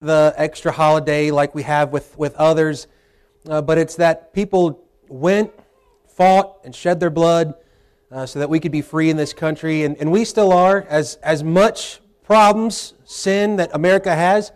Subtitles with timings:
[0.00, 2.86] the extra holiday like we have with, with others,
[3.48, 5.52] uh, but it's that people went,
[6.08, 7.52] fought, and shed their blood
[8.10, 9.82] uh, so that we could be free in this country.
[9.84, 14.52] And, and we still are, as, as much problems, sin that America has.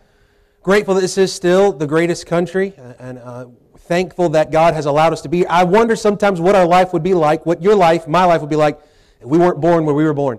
[0.62, 3.46] Grateful that this is still the greatest country, uh, and uh,
[3.80, 5.46] thankful that God has allowed us to be.
[5.46, 8.48] I wonder sometimes what our life would be like, what your life, my life would
[8.48, 8.80] be like,
[9.20, 10.38] if we weren't born where we were born.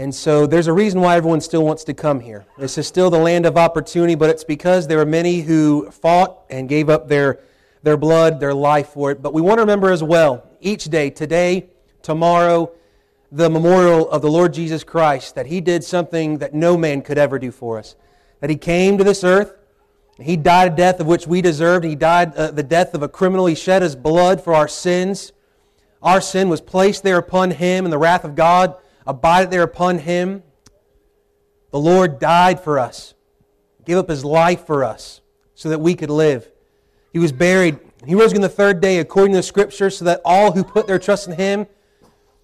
[0.00, 2.46] And so there's a reason why everyone still wants to come here.
[2.56, 6.38] This is still the land of opportunity, but it's because there are many who fought
[6.48, 7.40] and gave up their,
[7.82, 9.20] their blood, their life for it.
[9.20, 11.66] But we want to remember as well, each day, today,
[12.00, 12.72] tomorrow,
[13.30, 17.18] the memorial of the Lord Jesus Christ, that He did something that no man could
[17.18, 17.94] ever do for us.
[18.40, 19.52] That He came to this earth,
[20.18, 21.84] He died a death of which we deserved.
[21.84, 23.44] He died uh, the death of a criminal.
[23.44, 25.32] He shed His blood for our sins.
[26.02, 28.76] Our sin was placed there upon Him, and the wrath of God
[29.06, 30.42] abided there upon him.
[31.70, 33.14] The Lord died for us,
[33.84, 35.20] gave up his life for us
[35.54, 36.50] so that we could live.
[37.12, 37.78] He was buried.
[38.06, 40.86] He rose again the third day according to the scriptures so that all who put
[40.86, 41.66] their trust in him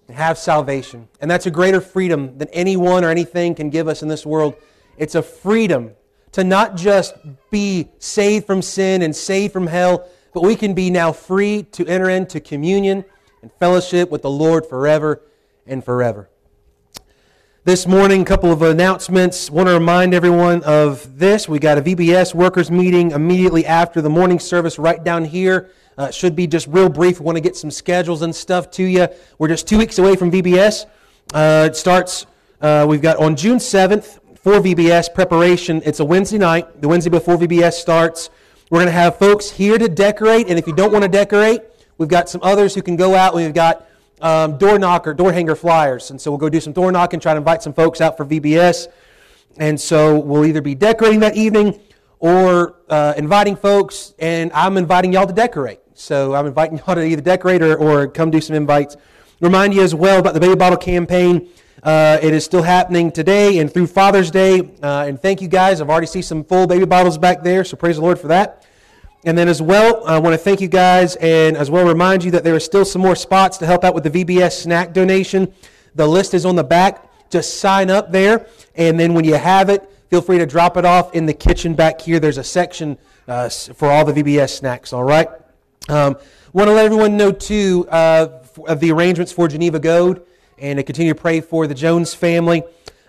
[0.09, 1.07] have salvation.
[1.19, 4.55] And that's a greater freedom than anyone or anything can give us in this world.
[4.97, 5.91] It's a freedom
[6.33, 7.15] to not just
[7.49, 11.85] be saved from sin and saved from hell, but we can be now free to
[11.87, 13.03] enter into communion
[13.41, 15.21] and fellowship with the Lord forever
[15.65, 16.29] and forever.
[17.67, 19.51] This morning, a couple of announcements.
[19.51, 21.49] Want to remind everyone of this.
[21.49, 25.69] We got a VBS workers meeting immediately after the morning service right down here.
[25.97, 27.19] Uh, should be just real brief.
[27.19, 29.09] Want to get some schedules and stuff to you.
[29.37, 30.85] We're just two weeks away from VBS.
[31.33, 32.25] Uh, it starts,
[32.61, 35.81] uh, we've got on June 7th for VBS preparation.
[35.83, 38.29] It's a Wednesday night, the Wednesday before VBS starts.
[38.69, 41.63] We're going to have folks here to decorate, and if you don't want to decorate,
[41.97, 43.35] we've got some others who can go out.
[43.35, 43.86] We've got
[44.21, 46.11] um, door knocker, door hanger flyers.
[46.11, 48.25] And so we'll go do some door knocking, try to invite some folks out for
[48.25, 48.87] VBS.
[49.57, 51.79] And so we'll either be decorating that evening
[52.19, 55.79] or uh, inviting folks, and I'm inviting y'all to decorate.
[55.93, 58.95] So I'm inviting y'all to either decorate or, or come do some invites.
[59.39, 61.49] Remind you as well about the baby bottle campaign.
[61.83, 64.59] Uh, it is still happening today and through Father's Day.
[64.81, 65.79] Uh, and thank you guys.
[65.79, 68.66] I've already seen some full baby bottles back there, so praise the Lord for that.
[69.23, 72.31] And then as well, I want to thank you guys and as well remind you
[72.31, 75.51] that there are still some more spots to help out with the VBS snack donation.
[75.95, 77.03] The list is on the back.
[77.29, 78.47] Just sign up there.
[78.75, 81.73] And then when you have it, feel free to drop it off in the kitchen
[81.73, 82.19] back here.
[82.19, 85.27] There's a section uh, for all the VBS snacks, all right?
[85.89, 86.17] Um,
[86.53, 90.25] want to let everyone know, too, uh, of the arrangements for Geneva Goad
[90.57, 92.63] and to continue to pray for the Jones family.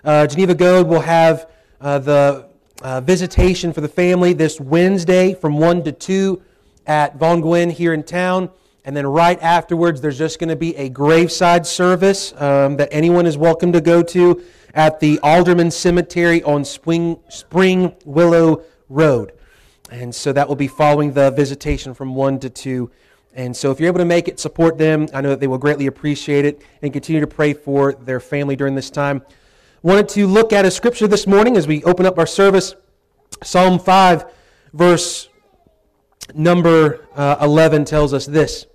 [0.04, 2.47] Uh, Geneva Goad will have uh, the
[2.82, 6.42] uh, visitation for the family this Wednesday from 1 to 2
[6.86, 8.50] at Von Gwyn here in town.
[8.84, 13.26] And then right afterwards, there's just going to be a graveside service um, that anyone
[13.26, 14.42] is welcome to go to
[14.74, 19.32] at the Alderman Cemetery on Spring, Spring Willow Road.
[19.90, 22.90] And so that will be following the visitation from 1 to 2.
[23.34, 25.08] And so if you're able to make it, support them.
[25.12, 28.56] I know that they will greatly appreciate it and continue to pray for their family
[28.56, 29.22] during this time
[29.82, 32.74] wanted to look at a scripture this morning as we open up our service
[33.42, 34.24] Psalm 5,
[34.72, 35.28] verse
[36.34, 38.66] number uh, 11 tells us this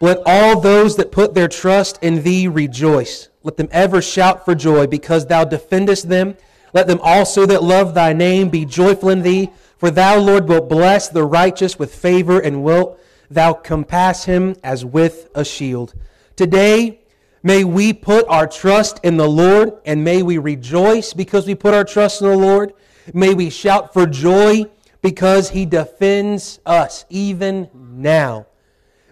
[0.00, 3.28] Let all those that put their trust in thee rejoice.
[3.42, 6.36] Let them ever shout for joy because thou defendest them.
[6.74, 9.50] Let them also that love thy name be joyful in thee.
[9.78, 13.00] For thou, Lord, wilt bless the righteous with favor and wilt
[13.30, 15.94] thou compass him as with a shield.
[16.34, 16.97] Today,
[17.42, 21.74] May we put our trust in the Lord and may we rejoice because we put
[21.74, 22.74] our trust in the Lord.
[23.14, 24.64] May we shout for joy
[25.02, 28.46] because he defends us even now.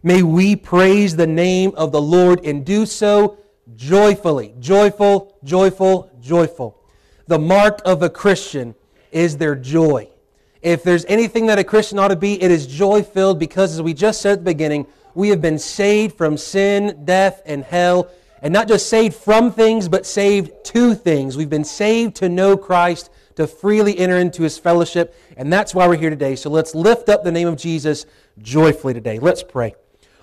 [0.03, 3.39] May we praise the name of the Lord and do so
[3.75, 4.55] joyfully.
[4.61, 6.81] Joyful, joyful, joyful.
[7.27, 8.75] The mark of a Christian
[9.11, 10.09] is their joy.
[10.63, 13.83] If there's anything that a Christian ought to be, it is joy filled because, as
[13.83, 18.11] we just said at the beginning, we have been saved from sin, death, and hell.
[18.43, 21.39] And not just saved from things, but saved to things.
[21.39, 25.19] We've been saved to know Christ, to freely enter into his fellowship.
[25.39, 26.37] And that's why we're here today.
[26.37, 28.05] So let's lift up the name of Jesus
[28.43, 29.19] joyfully today.
[29.19, 29.75] Let's pray.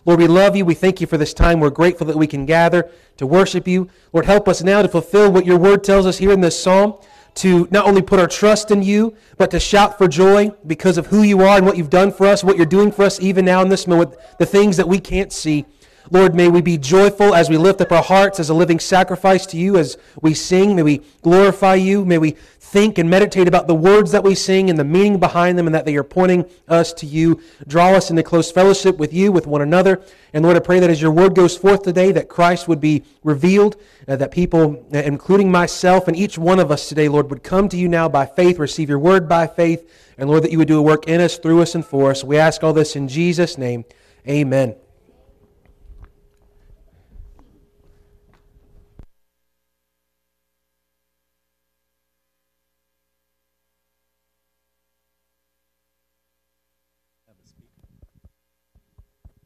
[0.05, 0.63] Lord, we love you.
[0.63, 1.59] We thank you for this time.
[1.59, 3.89] We're grateful that we can gather to worship you.
[4.11, 6.95] Lord, help us now to fulfill what your word tells us here in this psalm
[7.35, 11.07] to not only put our trust in you, but to shout for joy because of
[11.07, 13.45] who you are and what you've done for us, what you're doing for us even
[13.45, 15.65] now in this moment, the things that we can't see.
[16.11, 19.45] Lord, may we be joyful as we lift up our hearts as a living sacrifice
[19.47, 20.75] to you as we sing.
[20.75, 22.03] May we glorify you.
[22.03, 22.35] May we
[22.73, 25.75] think and meditate about the words that we sing and the meaning behind them and
[25.75, 27.39] that they are pointing us to you.
[27.67, 30.01] Draw us into close fellowship with you, with one another.
[30.33, 33.03] And Lord, I pray that as your word goes forth today, that Christ would be
[33.23, 33.75] revealed,
[34.07, 37.69] uh, that people, uh, including myself and each one of us today, Lord, would come
[37.69, 39.87] to you now by faith, receive your word by faith,
[40.17, 42.23] and Lord, that you would do a work in us, through us, and for us.
[42.23, 43.85] We ask all this in Jesus' name.
[44.27, 44.82] Amen.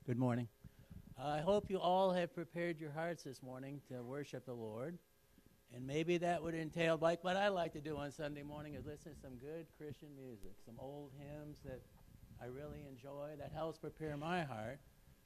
[0.07, 0.48] Good morning.
[1.21, 4.98] I hope you all have prepared your hearts this morning to worship the Lord.
[5.75, 8.86] And maybe that would entail, like what I like to do on Sunday morning, is
[8.86, 11.81] listen to some good Christian music, some old hymns that
[12.42, 13.31] I really enjoy.
[13.38, 14.80] That helps prepare my heart.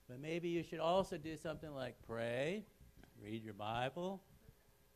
[0.10, 2.66] But maybe you should also do something like pray,
[3.24, 4.24] read your Bible,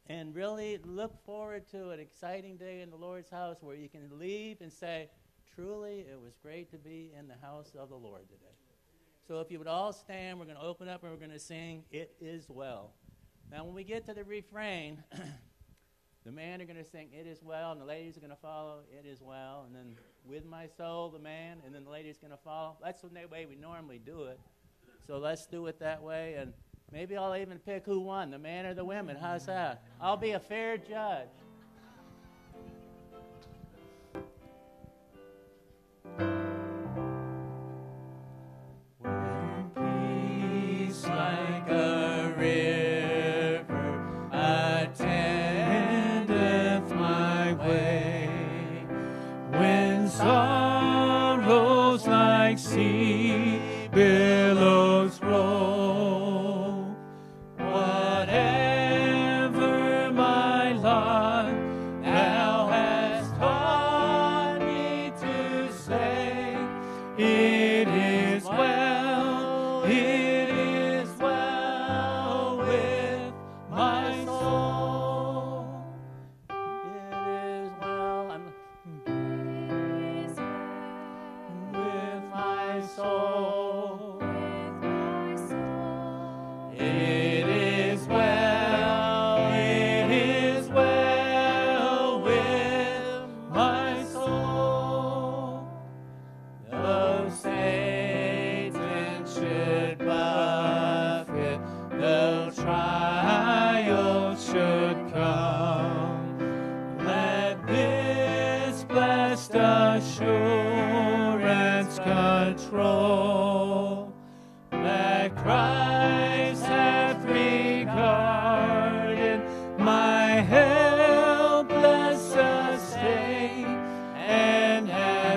[0.08, 4.10] and really look forward to an exciting day in the Lord's house where you can
[4.18, 5.12] leave and say,
[5.54, 8.65] truly, it was great to be in the house of the Lord today.
[9.28, 11.40] So if you would all stand, we're going to open up and we're going to
[11.40, 12.92] sing, It Is Well.
[13.52, 15.04] Now, when we get to the refrain,
[16.26, 18.36] the men are going to sing, It Is Well, and the ladies are going to
[18.36, 19.64] follow, It Is Well.
[19.66, 19.96] And then
[20.28, 22.78] with my soul, the man, and then the lady's going to follow.
[22.84, 24.40] That's the way we normally do it.
[25.08, 26.36] So let's do it that way.
[26.36, 26.54] And
[26.92, 29.18] maybe I'll even pick who won, the man or the women.
[29.20, 29.82] How's that?
[30.00, 31.30] I'll be a fair judge.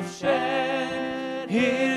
[0.03, 1.88] Shall resound,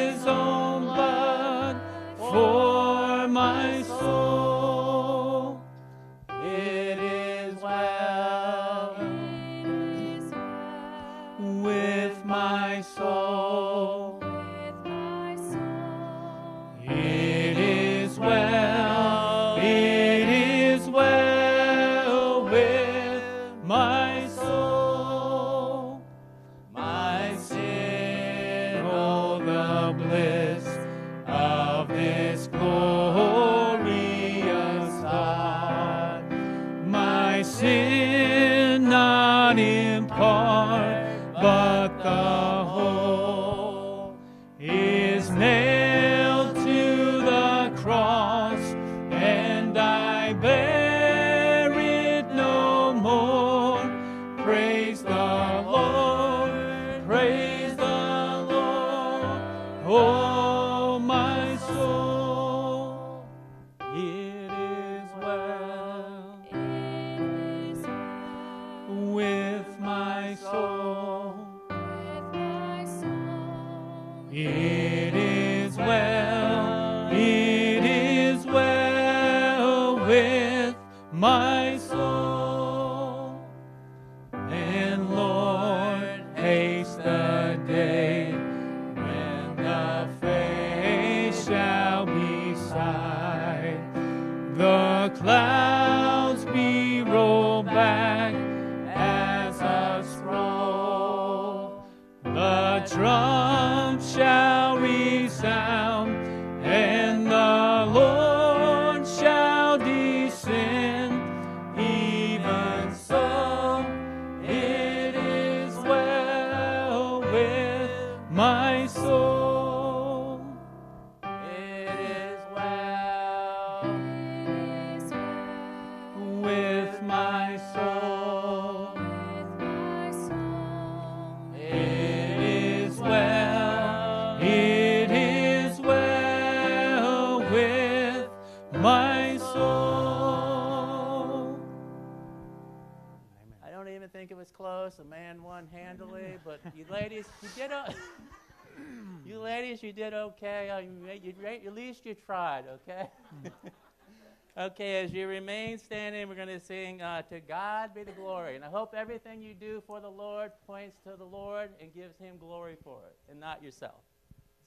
[152.31, 153.09] tried, okay?
[154.57, 158.55] okay, as you remain standing, we're going to sing uh, To God Be the Glory.
[158.55, 162.17] And I hope everything you do for the Lord points to the Lord and gives
[162.17, 163.99] Him glory for it and not yourself.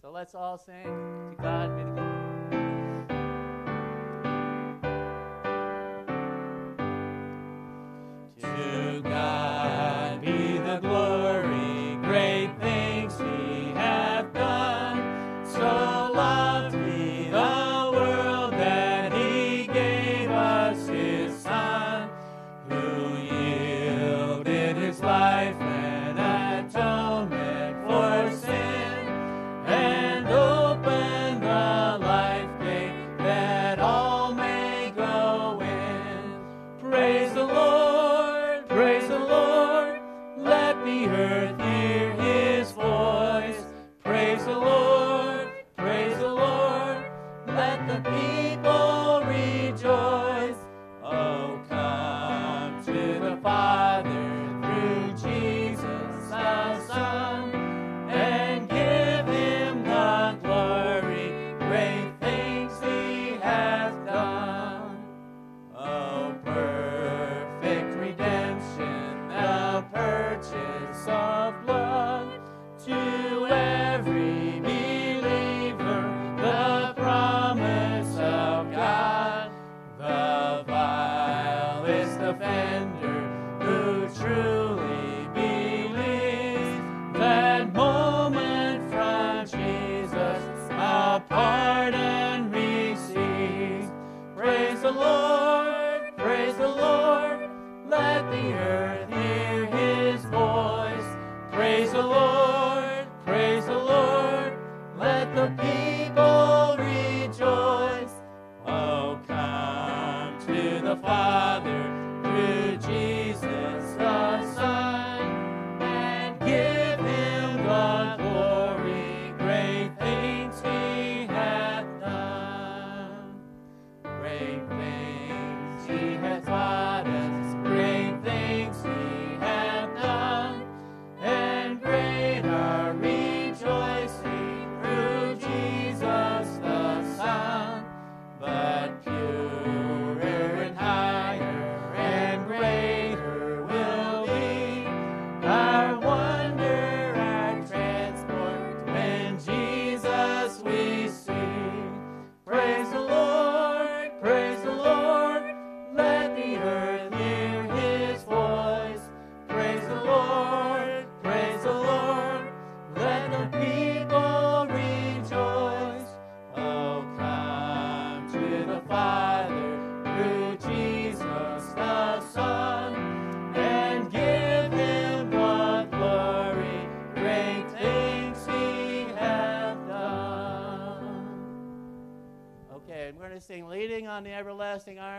[0.03, 1.94] So let's all sing To God Be the Glory.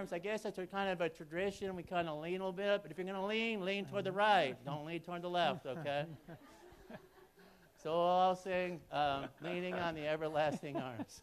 [0.06, 0.14] arms.
[0.14, 1.76] I guess that's a kind of a tradition.
[1.76, 4.04] We kind of lean a little bit, but if you're going to lean, lean toward
[4.06, 4.56] the right.
[4.66, 6.06] Don't lean toward the left, okay?
[7.84, 11.22] so I'll sing um, Leaning on the Everlasting Arms.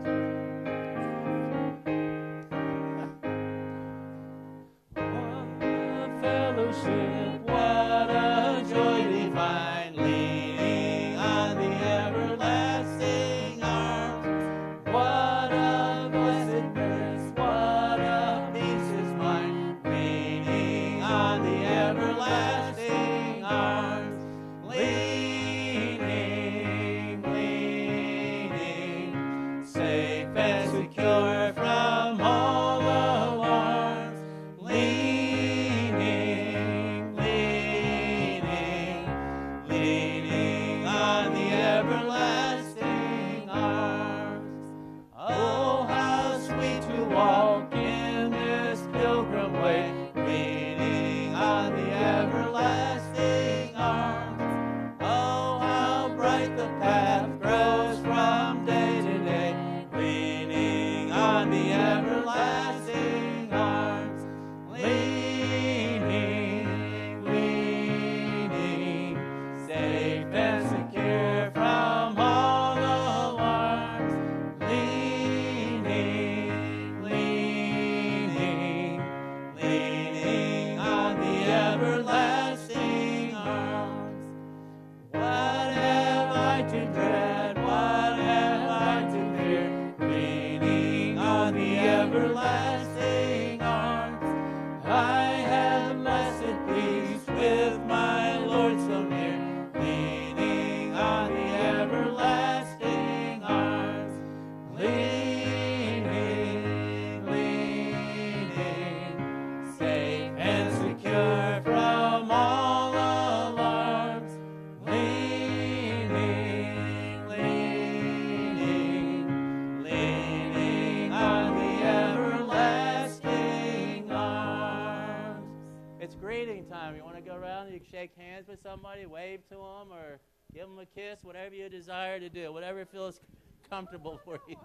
[128.73, 130.17] somebody, wave to them, or
[130.57, 133.21] give them a kiss, whatever you desire to do, whatever feels
[133.69, 134.57] comfortable for you.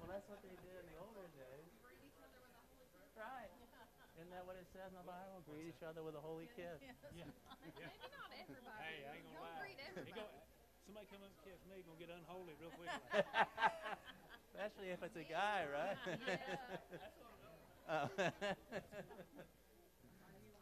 [0.00, 1.68] well, that's what they did in the older days.
[3.12, 3.52] Right.
[4.16, 5.44] Isn't that what it says in the Bible?
[5.44, 6.80] Greet each other with a holy kiss.
[7.12, 7.28] Yeah.
[7.68, 7.84] Maybe
[8.16, 8.80] not everybody.
[8.80, 9.60] Hey, I ain't gonna Don't lie.
[9.60, 10.16] greet everybody.
[10.16, 10.24] go,
[10.88, 12.88] somebody come up and kiss me, gonna get unholy real quick.
[14.48, 16.00] Especially if it's a guy, right?
[17.90, 18.06] Oh.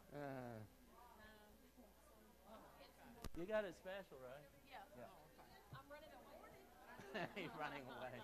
[0.09, 0.65] Uh,
[3.39, 4.47] you got it special, right?
[4.67, 4.83] Yeah.
[4.99, 5.07] Yeah.
[5.07, 6.59] Oh, I'm running away.
[7.39, 8.19] He's running away.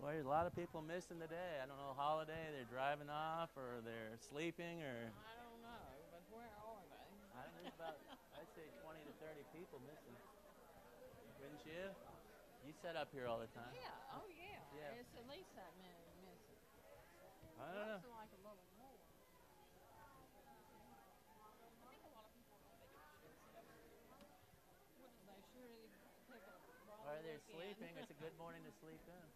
[0.00, 1.60] Boy, there's a lot of people missing the day.
[1.60, 6.22] I don't know, holiday, they're driving off or they're sleeping or I don't know, but
[6.32, 6.96] where are they?
[7.36, 7.96] I don't know, there's about,
[8.36, 10.16] I'd say 20 to 30 people missing.
[11.40, 11.92] Wouldn't you?
[12.64, 13.72] You set up here all the time.
[13.72, 14.60] Yeah, oh yeah.
[14.74, 15.00] Yeah.
[15.00, 16.60] It's at least that many missing.
[17.60, 18.16] I don't know.
[18.16, 18.96] Like a little more.
[21.76, 24.26] I think a lot of people don't think it should say.
[24.98, 25.88] Wouldn't they surely
[26.28, 26.54] take a
[26.84, 27.55] broader Or they're look in?
[27.66, 27.98] Sleeping.
[27.98, 29.35] It's a good morning to sleep in.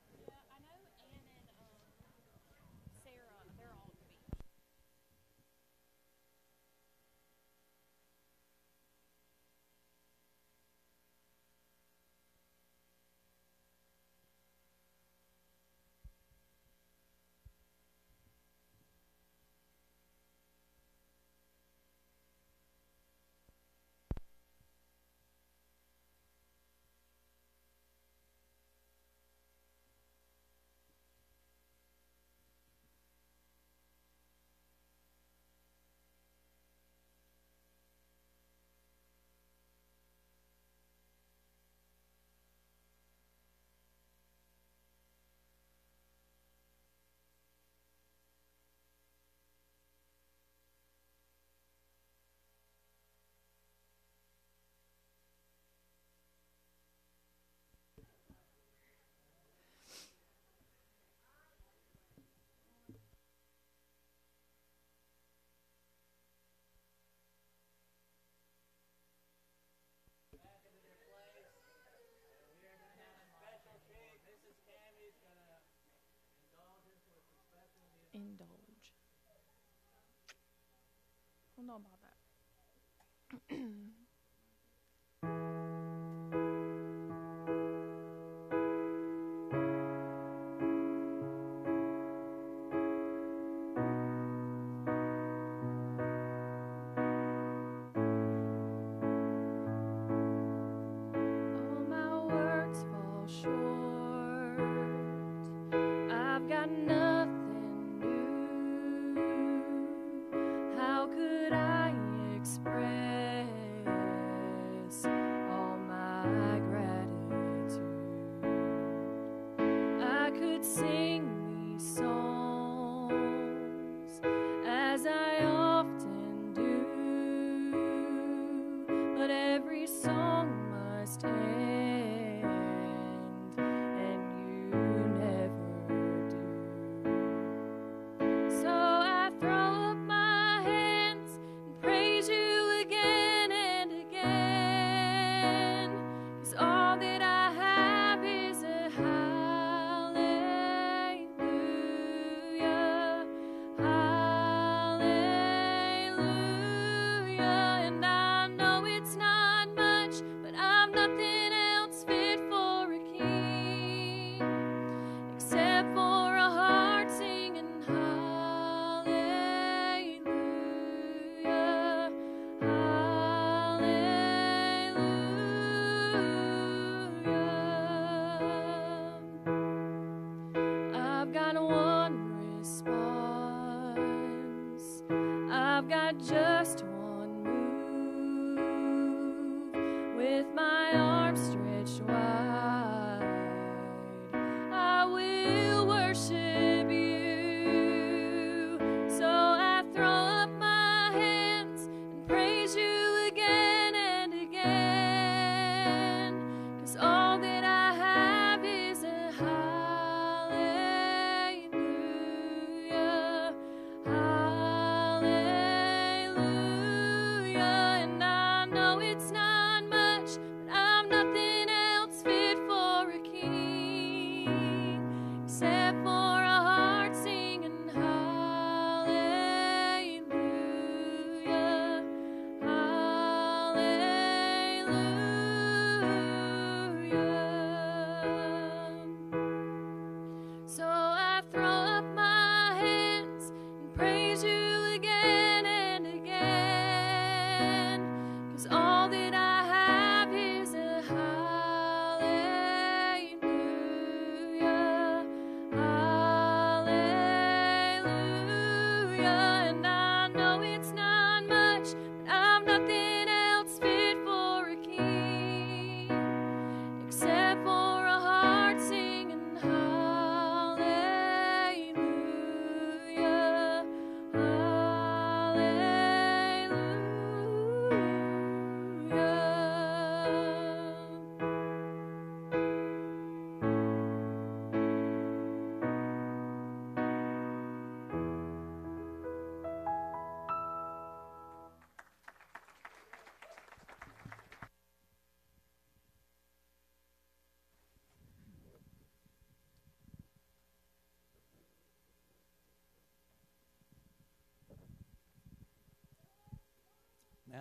[81.71, 83.57] Know about that.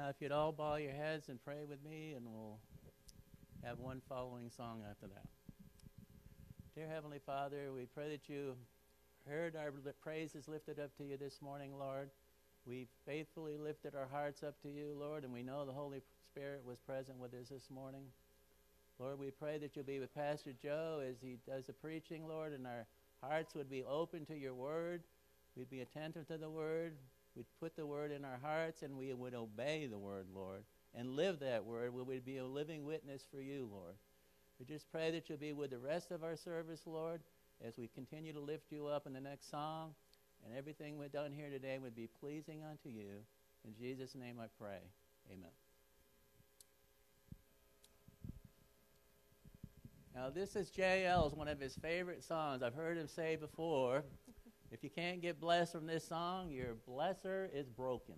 [0.10, 2.58] if you'd all bow your heads and pray with me, and we'll
[3.64, 5.26] have one following song after that.
[6.74, 8.56] Dear Heavenly Father, we pray that you
[9.28, 12.10] heard our praises lifted up to you this morning, Lord.
[12.66, 16.02] We faithfully lifted our hearts up to you, Lord, and we know the Holy
[16.34, 18.06] Spirit was present with us this morning.
[18.98, 22.54] Lord, we pray that you'll be with Pastor Joe as he does the preaching, Lord,
[22.54, 22.88] and our
[23.22, 25.04] hearts would be open to your word.
[25.56, 26.94] We'd be attentive to the word.
[27.36, 30.64] We'd put the word in our hearts, and we would obey the word, Lord,
[30.94, 31.94] and live that word.
[31.94, 33.96] We would be a living witness for you, Lord.
[34.60, 37.22] We just pray that you'll be with the rest of our service, Lord,
[37.66, 39.94] as we continue to lift you up in the next song,
[40.46, 43.24] and everything we've done here today would be pleasing unto you.
[43.66, 44.80] In Jesus' name I pray.
[45.32, 45.52] Amen.
[50.16, 52.64] Now, this is JL's one of his favorite songs.
[52.64, 54.04] I've heard him say before
[54.72, 58.16] if you can't get blessed from this song, your blesser is broken.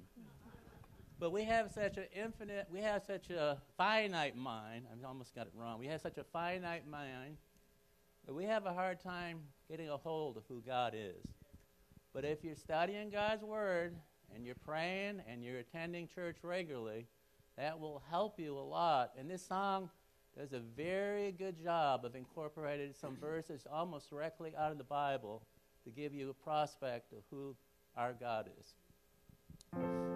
[1.20, 4.86] But we have such an infinite, we have such a finite mind.
[4.92, 5.80] I almost got it wrong.
[5.80, 7.38] We have such a finite mind
[8.26, 11.26] that we have a hard time getting a hold of who God is.
[12.14, 13.96] But if you're studying God's Word
[14.36, 17.08] and you're praying and you're attending church regularly,
[17.58, 19.12] that will help you a lot.
[19.18, 19.90] And this song
[20.38, 25.44] does a very good job of incorporating some verses almost directly out of the Bible
[25.84, 27.56] to give you a prospect of who
[27.96, 30.11] our God is.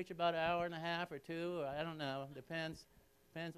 [0.00, 2.26] preach about an hour and a half or two, or I don't know.
[2.34, 2.86] Depends.
[3.34, 3.54] Depends.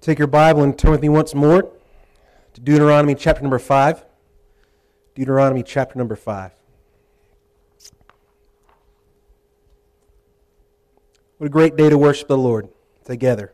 [0.00, 1.70] Take your Bible and turn with me once more
[2.54, 4.06] to Deuteronomy chapter number 5.
[5.14, 6.52] Deuteronomy chapter number 5.
[11.36, 12.70] What a great day to worship the Lord
[13.04, 13.52] together.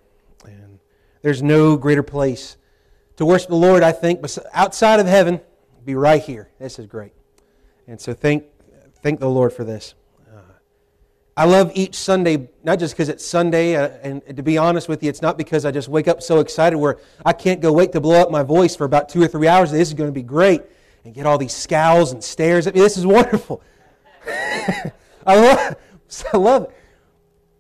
[1.23, 2.57] There's no greater place
[3.17, 5.41] to worship the Lord, I think, outside of heaven,
[5.85, 6.51] be right here.
[6.59, 7.13] This is great.
[7.87, 8.45] And so thank,
[9.03, 9.95] thank the Lord for this.
[10.29, 10.41] Uh,
[11.37, 14.89] I love each Sunday, not just because it's Sunday, uh, and, and to be honest
[14.89, 17.73] with you, it's not because I just wake up so excited where I can't go
[17.73, 19.71] wait to blow up my voice for about two or three hours.
[19.71, 20.63] This is going to be great.
[21.05, 22.81] And get all these scowls and stares at me.
[22.81, 23.61] This is wonderful.
[24.29, 24.93] I,
[25.27, 25.77] love,
[26.33, 26.71] I love it.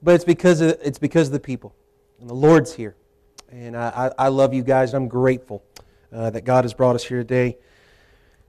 [0.01, 1.75] But it's because of, it's because of the people.
[2.21, 2.95] And the Lord's here.
[3.53, 4.95] And I, I, I love you guys.
[4.95, 5.63] I'm grateful
[6.11, 7.59] uh, that God has brought us here today.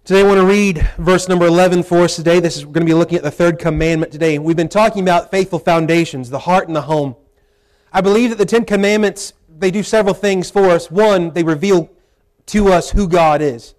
[0.06, 2.40] Today, I want to read verse number 11 for us today.
[2.40, 4.40] This is we're going to be looking at the third commandment today.
[4.40, 7.18] We've been talking about faithful foundations, the heart and the home.
[7.92, 10.90] I believe that the Ten Commandments, they do several things for us.
[10.90, 11.90] One, they reveal
[12.46, 13.76] to us who God is.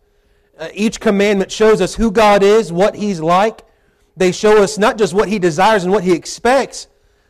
[0.59, 3.63] Uh, each commandment shows us who God is, what He's like.
[4.15, 6.87] They show us not just what He desires and what He expects,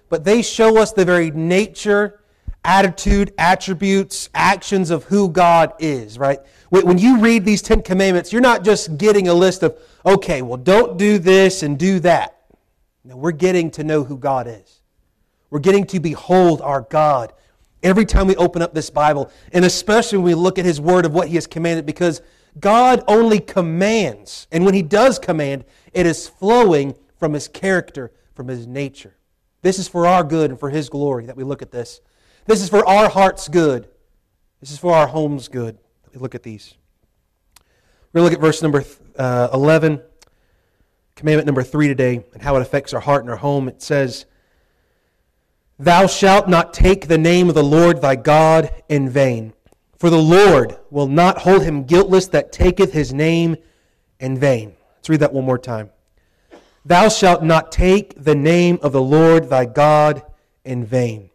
[0.09, 2.21] but they show us the very nature,
[2.65, 6.41] attitude, attributes, actions of who God is, right?
[6.71, 10.57] When you read these Ten Commandments, you're not just getting a list of, okay, well,
[10.57, 12.41] don't do this and do that.
[13.05, 14.81] No, we're getting to know who God is.
[15.51, 17.33] We're getting to behold our God
[17.83, 21.05] every time we open up this Bible, and especially when we look at His Word
[21.05, 22.23] of what He has commanded, because
[22.59, 24.49] God only commands.
[24.51, 29.17] And when He does command, it is flowing from His character, from His nature.
[29.61, 32.01] This is for our good and for His glory that we look at this.
[32.47, 33.89] This is for our heart's good.
[34.61, 35.79] This is for our home's good.
[36.15, 36.75] Look at these.
[38.13, 38.85] We're going to look at verse number
[39.17, 40.01] uh, 11,
[41.17, 43.69] commandment number 3 today, and how it affects our heart and our home.
[43.69, 44.27] It says,
[45.79, 49.55] Thou shalt not take the name of the Lord thy God in vain,
[49.99, 53.57] for the Lord will not hold him guiltless that taketh his name
[54.21, 54.75] in vain.
[54.97, 55.91] Let's read that one more time.
[56.85, 60.23] Thou shalt not take the name of the Lord thy God
[60.65, 61.31] in vain.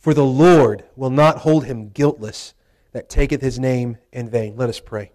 [0.00, 2.54] For the Lord will not hold him guiltless
[2.92, 4.56] that taketh his name in vain.
[4.56, 5.12] Let us pray.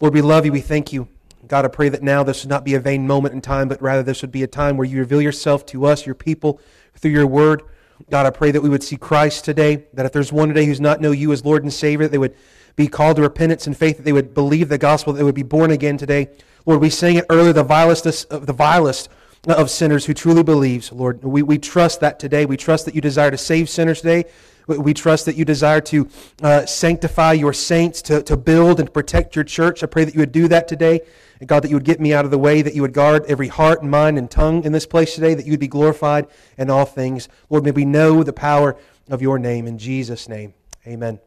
[0.00, 0.52] Lord, we love you.
[0.52, 1.06] We thank you.
[1.46, 3.82] God, I pray that now this would not be a vain moment in time, but
[3.82, 6.58] rather this would be a time where you reveal yourself to us, your people,
[6.96, 7.62] through your word.
[8.10, 10.80] God, I pray that we would see Christ today, that if there's one today who's
[10.80, 12.34] not know you as Lord and Savior, that they would
[12.76, 15.34] be called to repentance and faith, that they would believe the gospel, that they would
[15.34, 16.28] be born again today.
[16.64, 19.10] Lord, we sang it earlier, the vilest of the vilest
[19.46, 20.92] of sinners who truly believes.
[20.92, 22.46] Lord, we, we trust that today.
[22.46, 24.24] We trust that you desire to save sinners today.
[24.66, 26.08] We trust that you desire to
[26.42, 29.82] uh, sanctify your saints, to, to build and protect your church.
[29.82, 31.00] I pray that you would do that today.
[31.40, 33.24] And God, that you would get me out of the way, that you would guard
[33.26, 36.26] every heart and mind and tongue in this place today, that you would be glorified
[36.56, 37.28] in all things.
[37.50, 38.76] Lord, may we know the power
[39.10, 39.66] of your name.
[39.66, 40.54] In Jesus' name,
[40.86, 41.20] amen.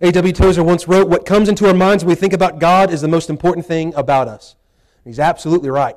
[0.00, 0.32] A.W.
[0.32, 3.08] Tozer once wrote, What comes into our minds when we think about God is the
[3.08, 4.56] most important thing about us.
[5.04, 5.96] He's absolutely right.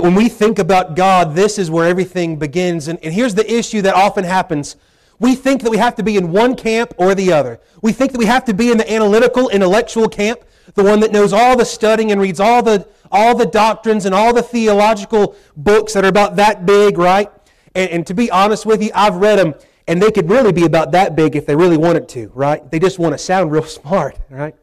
[0.00, 2.88] When we think about God, this is where everything begins.
[2.88, 4.76] And, and here's the issue that often happens
[5.18, 7.60] we think that we have to be in one camp or the other.
[7.82, 10.40] We think that we have to be in the analytical, intellectual camp,
[10.74, 14.14] the one that knows all the studying and reads all the, all the doctrines and
[14.14, 17.30] all the theological books that are about that big, right?
[17.74, 19.54] And, and to be honest with you, I've read them,
[19.86, 22.68] and they could really be about that big if they really wanted to, right?
[22.68, 24.56] They just want to sound real smart, right?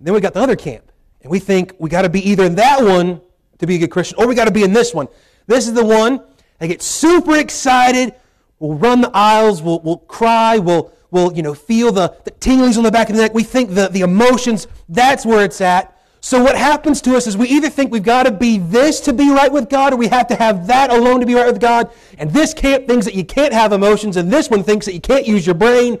[0.00, 0.90] Then we got the other camp,
[1.22, 3.20] and we think we got to be either in that one
[3.58, 5.08] to be a good Christian, or we got to be in this one.
[5.46, 6.22] This is the one
[6.58, 8.14] that gets super excited
[8.58, 12.76] We'll run the aisles, we'll, we'll cry, we'll, we'll you know, feel the, the tinglings
[12.76, 13.34] on the back of the neck.
[13.34, 15.94] We think the, the emotions, that's where it's at.
[16.20, 19.12] So what happens to us is we either think we've got to be this to
[19.12, 21.60] be right with God, or we have to have that alone to be right with
[21.60, 21.92] God.
[22.18, 25.00] And this camp thinks that you can't have emotions, and this one thinks that you
[25.00, 25.98] can't use your brain,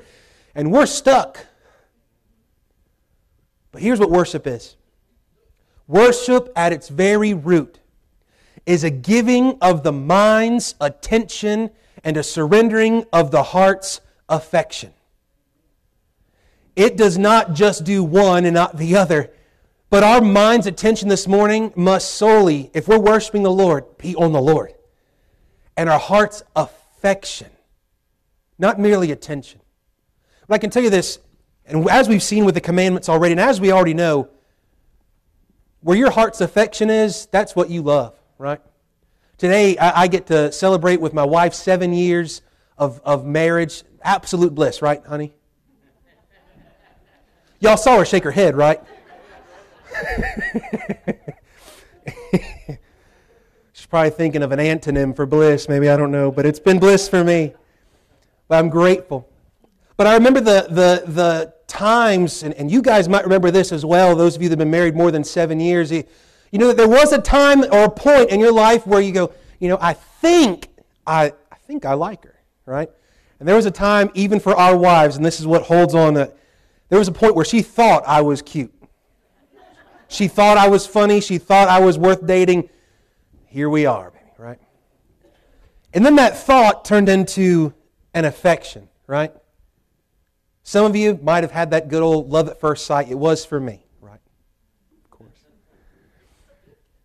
[0.56, 1.46] and we're stuck.
[3.70, 4.74] But here's what worship is
[5.88, 7.80] worship at its very root
[8.66, 11.70] is a giving of the mind's attention
[12.04, 14.92] and a surrendering of the heart's affection.
[16.76, 19.32] It does not just do one and not the other,
[19.90, 24.32] but our mind's attention this morning must solely, if we're worshiping the Lord, be on
[24.32, 24.74] the Lord.
[25.76, 27.48] And our heart's affection,
[28.58, 29.60] not merely attention.
[30.46, 31.18] But I can tell you this,
[31.64, 34.28] and as we've seen with the commandments already, and as we already know,
[35.80, 38.60] where your heart's affection is, that's what you love, right?
[39.36, 42.42] Today, I, I get to celebrate with my wife seven years
[42.76, 43.84] of, of marriage.
[44.02, 45.32] Absolute bliss, right, honey?
[47.60, 48.80] Y'all saw her shake her head, right?
[53.72, 56.78] She's probably thinking of an antonym for bliss, maybe, I don't know, but it's been
[56.78, 57.54] bliss for me.
[58.48, 59.28] But I'm grateful.
[59.96, 63.84] But I remember the, the, the times, and, and you guys might remember this as
[63.84, 65.92] well, those of you that have been married more than seven years.
[65.92, 66.04] You,
[66.52, 69.68] know, there was a time or a point in your life where you go, you
[69.68, 70.68] know, I think
[71.06, 72.90] I, I think I like her, right?
[73.38, 76.14] And there was a time, even for our wives, and this is what holds on,
[76.14, 76.36] that
[76.88, 78.74] there was a point where she thought I was cute.
[80.08, 81.20] She thought I was funny.
[81.20, 82.70] She thought I was worth dating.
[83.46, 84.58] Here we are, baby, right?
[85.92, 87.74] And then that thought turned into
[88.14, 89.32] an affection, right?
[90.68, 93.08] Some of you might have had that good old love at first sight.
[93.08, 94.20] It was for me, right?
[95.02, 95.30] Of course.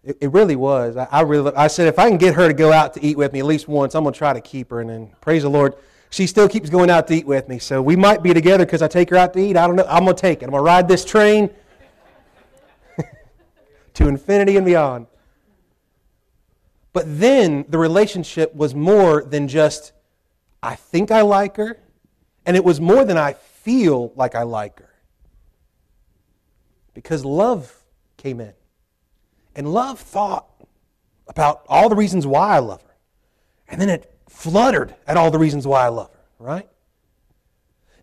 [0.04, 0.98] It, it really was.
[0.98, 1.54] I, I really.
[1.56, 3.46] I said if I can get her to go out to eat with me at
[3.46, 4.82] least once, I'm going to try to keep her.
[4.82, 5.76] And then praise the Lord,
[6.10, 7.58] she still keeps going out to eat with me.
[7.58, 9.56] So we might be together because I take her out to eat.
[9.56, 9.86] I don't know.
[9.88, 10.44] I'm going to take it.
[10.44, 11.50] I'm going to ride this train
[13.94, 15.08] to infinity and beyond.
[16.92, 19.94] But then the relationship was more than just,
[20.62, 21.80] I think I like her,
[22.46, 24.94] and it was more than I feel like I like her.
[26.94, 27.84] Because love
[28.18, 28.54] came in.
[29.56, 30.48] And love thought
[31.28, 32.96] about all the reasons why I love her.
[33.68, 36.68] And then it fluttered at all the reasons why I love her, right?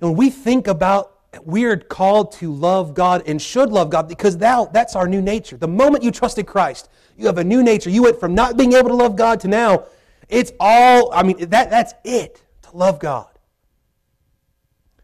[0.01, 4.35] And when we think about we're called to love God and should love God because
[4.35, 5.57] now that's our new nature.
[5.57, 7.89] The moment you trusted Christ, you have a new nature.
[7.89, 9.87] You went from not being able to love God to now
[10.31, 13.27] it's all I mean that that's it to love God.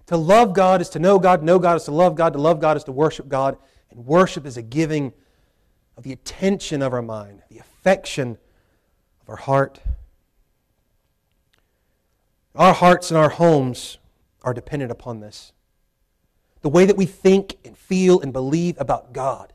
[0.06, 2.60] To love God is to know God, know God is to love God, to love
[2.60, 3.58] God is to worship God,
[3.90, 5.12] and worship is a giving
[5.96, 8.38] of the attention of our mind, the affection
[9.22, 9.80] of our heart.
[12.54, 13.98] Our hearts and our homes
[14.42, 15.52] are dependent upon this
[16.62, 19.52] the way that we think and feel and believe about God.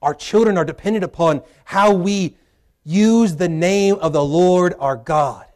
[0.00, 2.36] Our children are dependent upon how we
[2.84, 5.46] use the name of the Lord our God.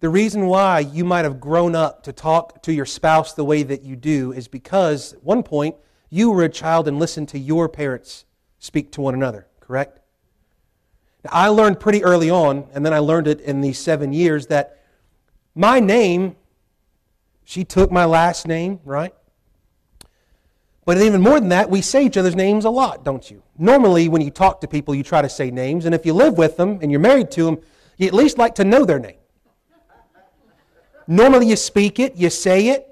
[0.00, 3.62] The reason why you might have grown up to talk to your spouse the way
[3.62, 5.76] that you do is because at one point
[6.08, 8.24] you were a child and listened to your parents
[8.58, 10.00] speak to one another, correct?
[11.24, 14.46] Now, I learned pretty early on, and then I learned it in these seven years,
[14.46, 14.82] that
[15.54, 16.36] my name
[17.44, 19.12] she took my last name, right?
[20.84, 23.42] But even more than that, we say each other's names a lot, don't you?
[23.58, 26.38] Normally, when you talk to people, you try to say names, and if you live
[26.38, 27.58] with them and you're married to them,
[27.98, 29.19] you at least like to know their name.
[31.10, 32.86] Normally, you speak it, you say it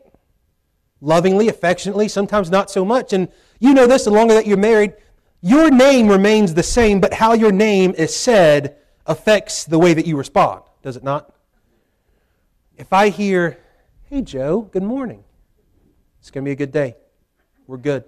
[1.01, 3.13] lovingly, affectionately, sometimes not so much.
[3.13, 3.29] And
[3.61, 4.95] you know this the longer that you're married,
[5.41, 10.05] your name remains the same, but how your name is said affects the way that
[10.05, 11.33] you respond, does it not?
[12.77, 13.59] If I hear
[14.11, 15.23] Hey, Joe, good morning.
[16.19, 16.97] It's going to be a good day.
[17.67, 18.05] We're good.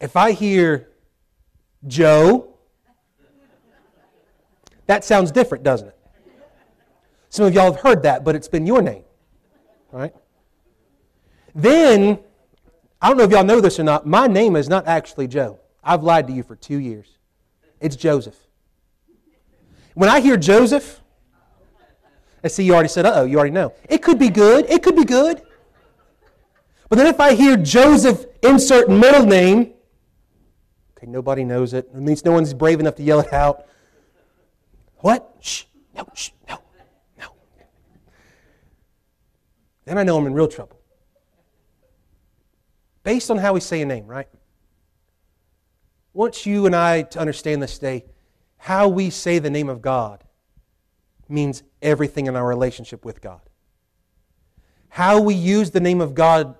[0.00, 0.88] If I hear
[1.86, 2.52] Joe,
[4.86, 5.96] that sounds different, doesn't it?
[7.30, 9.04] Some of y'all have heard that, but it's been your name,
[9.92, 10.14] right?
[11.54, 12.18] Then,
[13.00, 15.58] I don't know if y'all know this or not, my name is not actually Joe.
[15.82, 17.16] I've lied to you for two years.
[17.80, 18.36] It's Joseph.
[19.94, 21.00] When I hear Joseph,
[22.42, 23.72] I see, you already said, uh oh, you already know.
[23.88, 24.68] It could be good.
[24.68, 25.42] It could be good.
[26.88, 29.72] But then if I hear Joseph insert middle name,
[30.96, 31.88] okay, nobody knows it.
[31.94, 33.66] It means no one's brave enough to yell it out.
[34.96, 35.36] What?
[35.40, 35.64] Shh,
[35.94, 36.58] no, shh, no,
[37.18, 37.28] no.
[39.90, 40.78] Then I know I'm in real trouble.
[43.02, 44.28] Based on how we say a name, right?
[46.12, 48.04] Want you and I to understand this day
[48.56, 50.22] how we say the name of God
[51.28, 53.40] means everything in our relationship with God.
[54.90, 56.54] How we use the name of God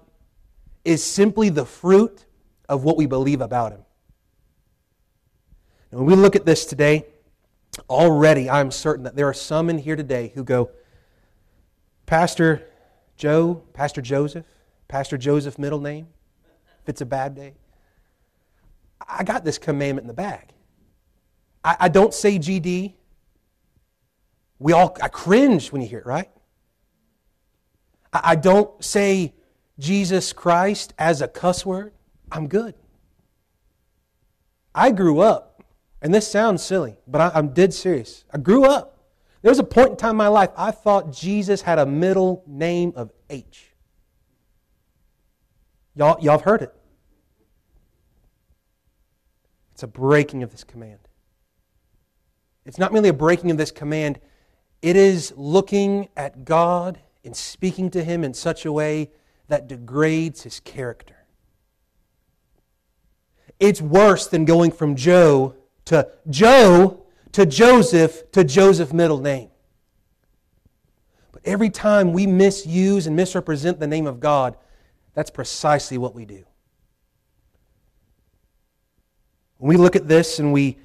[0.85, 2.25] is simply the fruit
[2.69, 3.83] of what we believe about Him.
[5.93, 7.07] And when we look at this today,
[7.89, 10.73] already I'm certain that there are some in here today who go,
[12.07, 12.67] Pastor
[13.21, 14.47] Joe, Pastor Joseph,
[14.89, 16.09] Pastor Joseph middle name,
[16.83, 17.53] if it's a bad day.
[19.07, 20.55] I got this commandment in the bag.
[21.63, 22.95] I, I don't say GD.
[24.59, 26.31] We all, I cringe when you hear it, right?
[28.11, 29.35] I, I don't say
[29.79, 31.93] Jesus Christ as a cuss word.
[32.33, 32.75] I'm good.
[34.75, 35.63] I grew up,
[36.01, 38.25] and this sounds silly, but I, I'm dead serious.
[38.33, 39.00] I grew up.
[39.43, 42.43] There was a point in time in my life I thought Jesus had a middle
[42.47, 43.71] name of H.
[45.95, 46.75] Y'all, y'all have heard it.
[49.73, 51.01] It's a breaking of this command.
[52.67, 54.21] It's not merely a breaking of this command,
[54.83, 59.11] it is looking at God and speaking to Him in such a way
[59.49, 61.17] that degrades His character.
[63.59, 65.55] It's worse than going from Joe
[65.87, 67.00] to Joe
[67.33, 69.51] to Joseph to Joseph middle name.
[71.33, 74.57] But every time we misuse and misrepresent the name of God,
[75.15, 76.45] that's precisely what we do.
[79.59, 80.79] When we look at this and we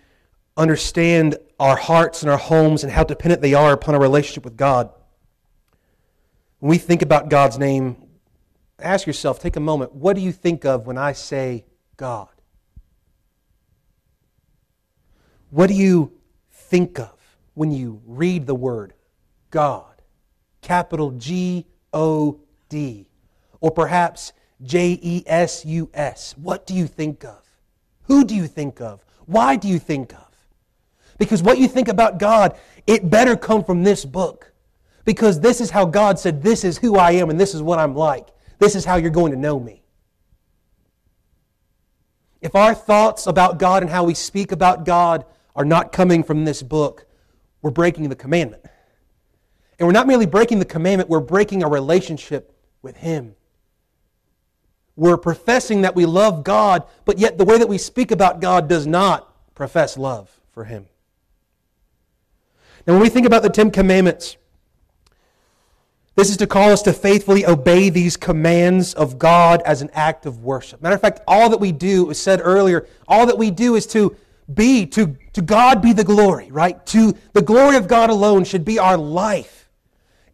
[0.57, 4.57] understand our hearts and our homes and how dependent they are upon a relationship with
[4.57, 4.89] God,
[6.59, 7.95] when we think about God's name,
[8.79, 11.65] ask yourself, take a moment, what do you think of when I say
[11.97, 12.29] God?
[15.49, 16.11] What do you
[16.69, 17.13] think of
[17.53, 18.93] when you read the word
[19.51, 20.01] God?
[20.61, 22.39] Capital G O
[22.69, 23.07] D.
[23.59, 26.35] Or perhaps J E S U S.
[26.37, 27.41] What do you think of?
[28.03, 29.03] Who do you think of?
[29.25, 30.25] Why do you think of?
[31.17, 34.51] Because what you think about God, it better come from this book.
[35.05, 37.79] Because this is how God said, This is who I am and this is what
[37.79, 38.27] I'm like.
[38.59, 39.83] This is how you're going to know me.
[42.41, 46.45] If our thoughts about God and how we speak about God are not coming from
[46.45, 47.05] this book,
[47.61, 48.63] we're breaking the commandment.
[49.79, 53.35] And we're not merely breaking the commandment, we're breaking a relationship with Him.
[54.95, 58.69] We're professing that we love God, but yet the way that we speak about God
[58.69, 60.87] does not profess love for Him.
[62.87, 64.37] Now, when we think about the Ten Commandments,
[66.15, 70.25] this is to call us to faithfully obey these commands of God as an act
[70.25, 70.81] of worship.
[70.81, 73.85] Matter of fact, all that we do, was said earlier, all that we do is
[73.87, 74.15] to
[74.53, 76.83] be, to, to God be the glory, right?
[76.87, 79.69] To the glory of God alone should be our life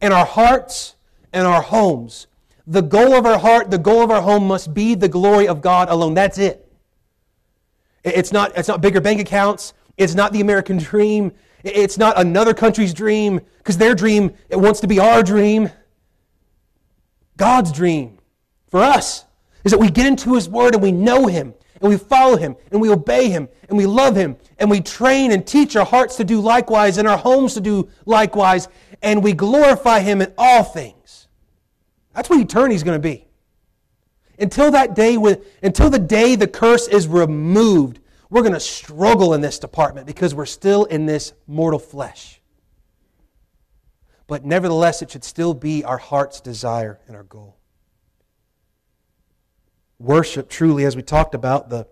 [0.02, 0.96] and our hearts
[1.32, 2.28] and our homes.
[2.68, 5.62] The goal of our heart, the goal of our home must be the glory of
[5.62, 6.14] God alone.
[6.14, 6.68] That's it.
[8.04, 9.74] It's not, it's not bigger bank accounts.
[9.98, 11.32] It's not the American dream.
[11.64, 15.70] It's not another country's dream because their dream it wants to be our dream.
[17.38, 18.18] God's dream
[18.70, 19.26] for us
[19.64, 22.56] is that we get into His Word and we know Him and we follow Him
[22.72, 26.16] and we obey Him and we love Him and we train and teach our hearts
[26.18, 28.68] to do likewise and our homes to do likewise
[29.02, 31.28] and we glorify Him in all things.
[32.14, 33.28] That's what eternity is going to be.
[34.38, 39.34] Until that day, when, until the day the curse is removed, we're going to struggle
[39.34, 42.42] in this department because we're still in this mortal flesh.
[44.28, 47.58] But nevertheless, it should still be our heart's desire and our goal.
[50.02, 51.86] Worship, truly, as we talked about, the,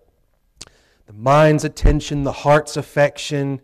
[1.06, 3.60] the mind's attention, the heart's affection,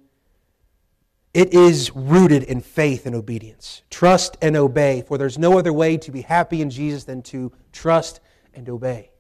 [1.35, 3.83] it is rooted in faith and obedience.
[3.91, 7.51] Trust and obey, for there's no other way to be happy in Jesus than to
[7.73, 8.21] trust
[8.55, 9.11] and obey.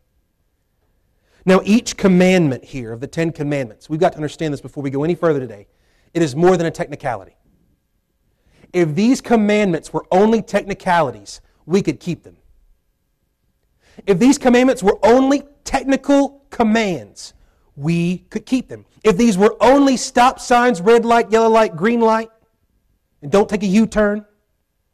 [1.44, 4.90] Now, each commandment here of the Ten Commandments, we've got to understand this before we
[4.90, 5.66] go any further today.
[6.14, 7.36] It is more than a technicality.
[8.72, 12.35] If these commandments were only technicalities, we could keep them.
[14.04, 17.34] If these commandments were only technical commands,
[17.76, 18.84] we could keep them.
[19.02, 22.30] If these were only stop signs, red light, yellow light, green light,
[23.22, 24.24] and don't take a U turn,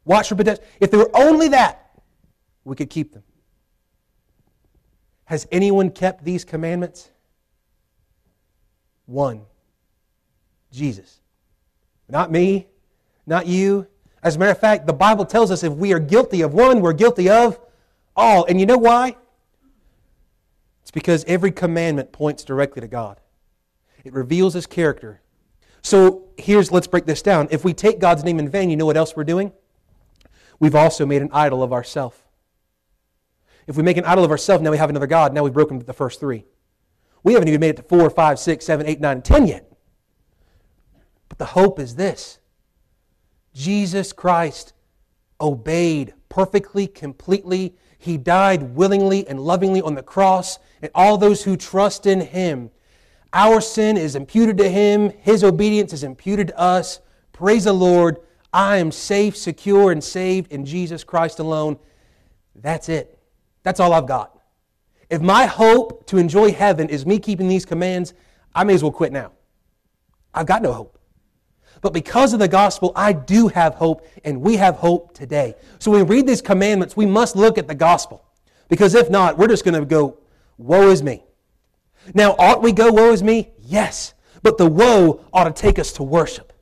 [0.05, 1.91] watch for pedestrians, if they were only that,
[2.63, 3.23] we could keep them.
[5.25, 7.09] Has anyone kept these commandments?
[9.05, 9.41] One
[10.73, 11.21] Jesus.
[12.09, 12.67] Not me,
[13.25, 13.87] not you.
[14.23, 16.81] As a matter of fact, the Bible tells us if we are guilty of one,
[16.81, 17.59] we're guilty of
[18.15, 18.45] all.
[18.45, 19.15] And you know why?
[20.81, 23.19] It's because every commandment points directly to God,
[24.03, 25.21] it reveals His character.
[25.81, 27.47] So here's, let's break this down.
[27.51, 29.51] If we take God's name in vain, you know what else we're doing?
[30.59, 32.17] We've also made an idol of ourselves.
[33.67, 35.33] If we make an idol of ourselves, now we have another God.
[35.33, 36.45] Now we've broken the first three.
[37.23, 39.71] We haven't even made it to four, five, six, seven, eight, nine, and ten yet.
[41.29, 42.39] But the hope is this
[43.53, 44.73] Jesus Christ
[45.39, 47.75] obeyed perfectly, completely.
[48.03, 52.69] He died willingly and lovingly on the cross, and all those who trust in Him.
[53.31, 56.99] Our sin is imputed to Him, His obedience is imputed to us.
[57.31, 58.17] Praise the Lord.
[58.51, 61.79] I am safe, secure, and saved in Jesus Christ alone.
[62.55, 63.17] That's it.
[63.63, 64.37] That's all I've got.
[65.09, 68.13] If my hope to enjoy heaven is me keeping these commands,
[68.53, 69.31] I may as well quit now.
[70.33, 70.99] I've got no hope.
[71.83, 75.53] But because of the gospel, I do have hope, and we have hope today.
[75.79, 78.23] So when we read these commandments, we must look at the gospel.
[78.69, 80.17] Because if not, we're just going to go,
[80.57, 81.25] woe is me.
[82.13, 83.51] Now, ought we go, woe is me?
[83.59, 84.13] Yes.
[84.41, 86.53] But the woe ought to take us to worship.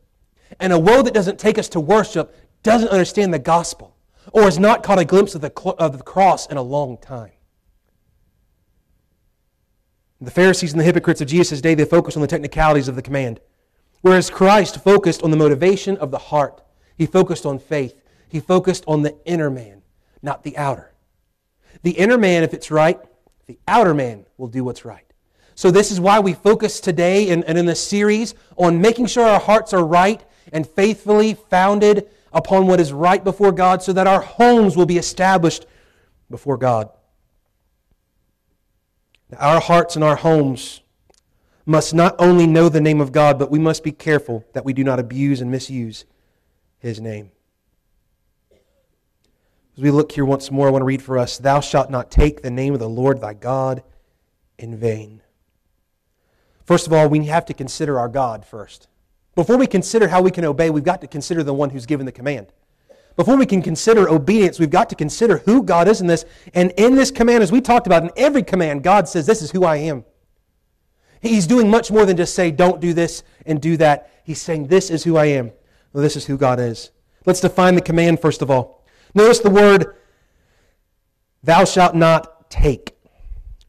[0.59, 3.95] And a woe that doesn't take us to worship doesn't understand the gospel
[4.34, 7.32] or has not caught a glimpse of the, of the cross in a long time.
[10.19, 13.01] The Pharisees and the hypocrites of Jesus' day, they focused on the technicalities of the
[13.03, 13.39] command.
[14.02, 16.62] Whereas Christ focused on the motivation of the heart.
[16.97, 18.02] He focused on faith.
[18.28, 19.82] He focused on the inner man,
[20.22, 20.93] not the outer.
[21.84, 22.99] The inner man, if it's right,
[23.47, 25.06] the outer man will do what's right.
[25.56, 29.39] So, this is why we focus today and, in this series on making sure our
[29.39, 34.22] hearts are right and faithfully founded upon what is right before God so that our
[34.22, 35.66] homes will be established
[36.30, 36.89] before God.
[39.38, 40.80] Our hearts and our homes
[41.66, 44.74] must not only know the name of God, but we must be careful that we
[44.74, 46.05] do not abuse and misuse
[46.80, 47.32] his name.
[49.78, 52.12] As we look here once more, I want to read for us Thou shalt not
[52.12, 53.84] take the name of the Lord thy God
[54.57, 55.22] in vain.
[56.66, 58.88] First of all, we have to consider our God first.
[59.36, 62.05] Before we consider how we can obey, we've got to consider the one who's given
[62.05, 62.51] the command.
[63.16, 66.26] Before we can consider obedience, we've got to consider who God is in this.
[66.53, 69.51] And in this command, as we talked about, in every command, God says, This is
[69.51, 70.05] who I am.
[71.22, 74.11] He's doing much more than just say, Don't do this and do that.
[74.24, 75.51] He's saying, This is who I am.
[75.93, 76.91] This is who God is.
[77.26, 78.84] Let's define the command first of all.
[79.13, 79.95] Notice the word,
[81.43, 82.95] Thou shalt not take.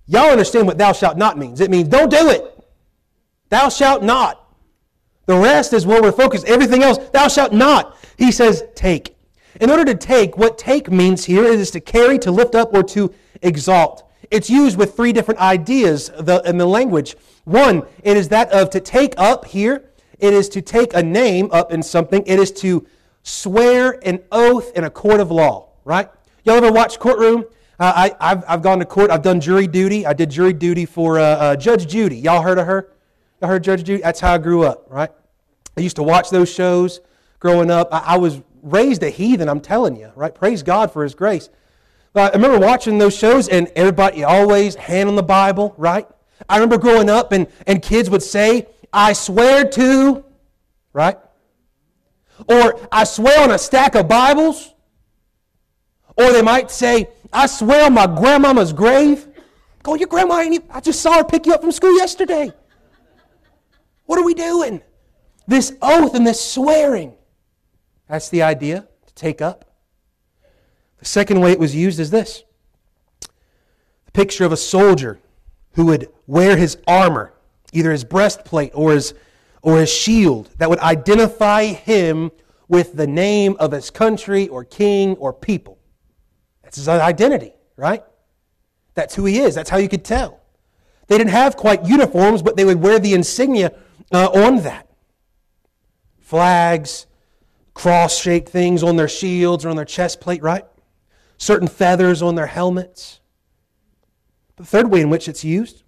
[0.07, 1.61] Y'all understand what thou shalt not means.
[1.61, 2.44] It means don't do it.
[3.48, 4.38] Thou shalt not.
[5.26, 6.46] The rest is where we're focused.
[6.46, 7.96] Everything else, thou shalt not.
[8.18, 9.16] He says, take.
[9.61, 12.82] In order to take, what take means here is to carry, to lift up, or
[12.84, 14.11] to exalt.
[14.30, 17.16] It's used with three different ideas in the language.
[17.45, 19.90] One, it is that of to take up here.
[20.18, 22.22] It is to take a name up in something.
[22.26, 22.86] It is to
[23.22, 26.09] swear an oath in a court of law, right?
[26.45, 27.45] Y'all ever watch courtroom?
[27.78, 29.11] Uh, I, I've, I've gone to court.
[29.11, 30.07] I've done jury duty.
[30.07, 32.16] I did jury duty for uh, uh, Judge Judy.
[32.16, 32.93] Y'all heard of her?
[33.40, 34.03] Y'all heard Judge Judy?
[34.03, 35.11] That's how I grew up, right?
[35.76, 37.01] I used to watch those shows
[37.40, 37.88] growing up.
[37.90, 40.32] I, I was raised a heathen, I'm telling you, right?
[40.32, 41.49] Praise God for His grace.
[42.12, 46.07] But I remember watching those shows and everybody always hand on the Bible, right?
[46.49, 50.24] I remember growing up and, and kids would say, I swear to,
[50.93, 51.18] right?
[52.49, 54.74] Or I swear on a stack of Bibles.
[56.16, 59.26] Or they might say, I swear on my grandmama's grave.
[59.82, 62.53] Go, your grandma ain't even, I just saw her pick you up from school yesterday.
[64.07, 64.82] What are we doing?
[65.47, 67.14] This oath and this swearing.
[68.09, 69.72] That's the idea to take up.
[70.99, 72.45] The second way it was used is this
[73.20, 75.18] the picture of a soldier
[75.74, 77.32] who would wear his armor,
[77.72, 79.14] either his breastplate or his,
[79.62, 82.30] or his shield, that would identify him
[82.68, 85.78] with the name of his country or king or people.
[86.62, 88.02] That's his identity, right?
[88.94, 89.54] That's who he is.
[89.54, 90.40] That's how you could tell.
[91.08, 93.72] They didn't have quite uniforms, but they would wear the insignia
[94.12, 94.88] uh, on that
[96.32, 97.06] flags,
[97.74, 100.64] cross shaped things on their shields or on their chest plate, right?
[101.36, 103.20] Certain feathers on their helmets.
[104.62, 105.82] The third way in which it's used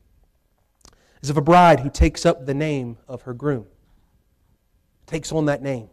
[1.22, 3.66] is of a bride who takes up the name of her groom,
[5.06, 5.90] takes on that name.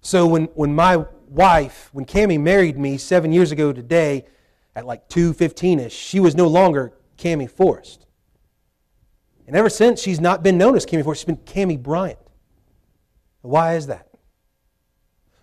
[0.00, 4.26] So when, when my wife, when Cami married me seven years ago today,
[4.76, 8.06] at like 2.15 ish, she was no longer Cami Forrest.
[9.48, 12.20] And ever since, she's not been known as Cami Forrest, she's been Cami Bryant.
[13.42, 14.06] Why is that?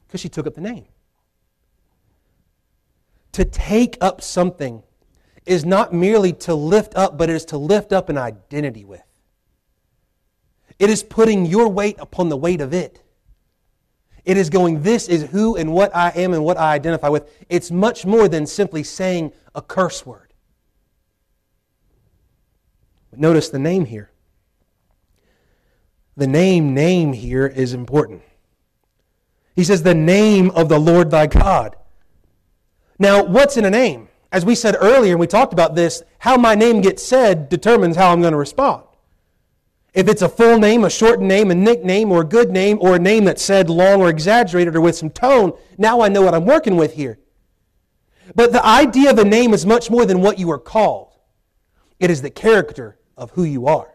[0.08, 0.86] Because she took up the name.
[3.34, 4.84] To take up something
[5.46, 9.04] is not merely to lift up, but it is to lift up an identity with.
[10.80, 13.02] It is putting your weight upon the weight of it.
[14.26, 17.30] It is going, this is who and what I am and what I identify with.
[17.50, 20.34] It's much more than simply saying a curse word.
[23.16, 24.12] Notice the name here.
[26.16, 28.22] The name, name here is important.
[29.56, 31.76] He says, the name of the Lord thy God.
[32.98, 34.08] Now, what's in a name?
[34.34, 37.96] As we said earlier, and we talked about this, how my name gets said determines
[37.96, 38.84] how I'm going to respond.
[39.94, 42.96] If it's a full name, a shortened name, a nickname, or a good name, or
[42.96, 46.34] a name that's said long or exaggerated or with some tone, now I know what
[46.34, 47.20] I'm working with here.
[48.34, 51.14] But the idea of a name is much more than what you are called.
[52.00, 53.94] It is the character of who you are.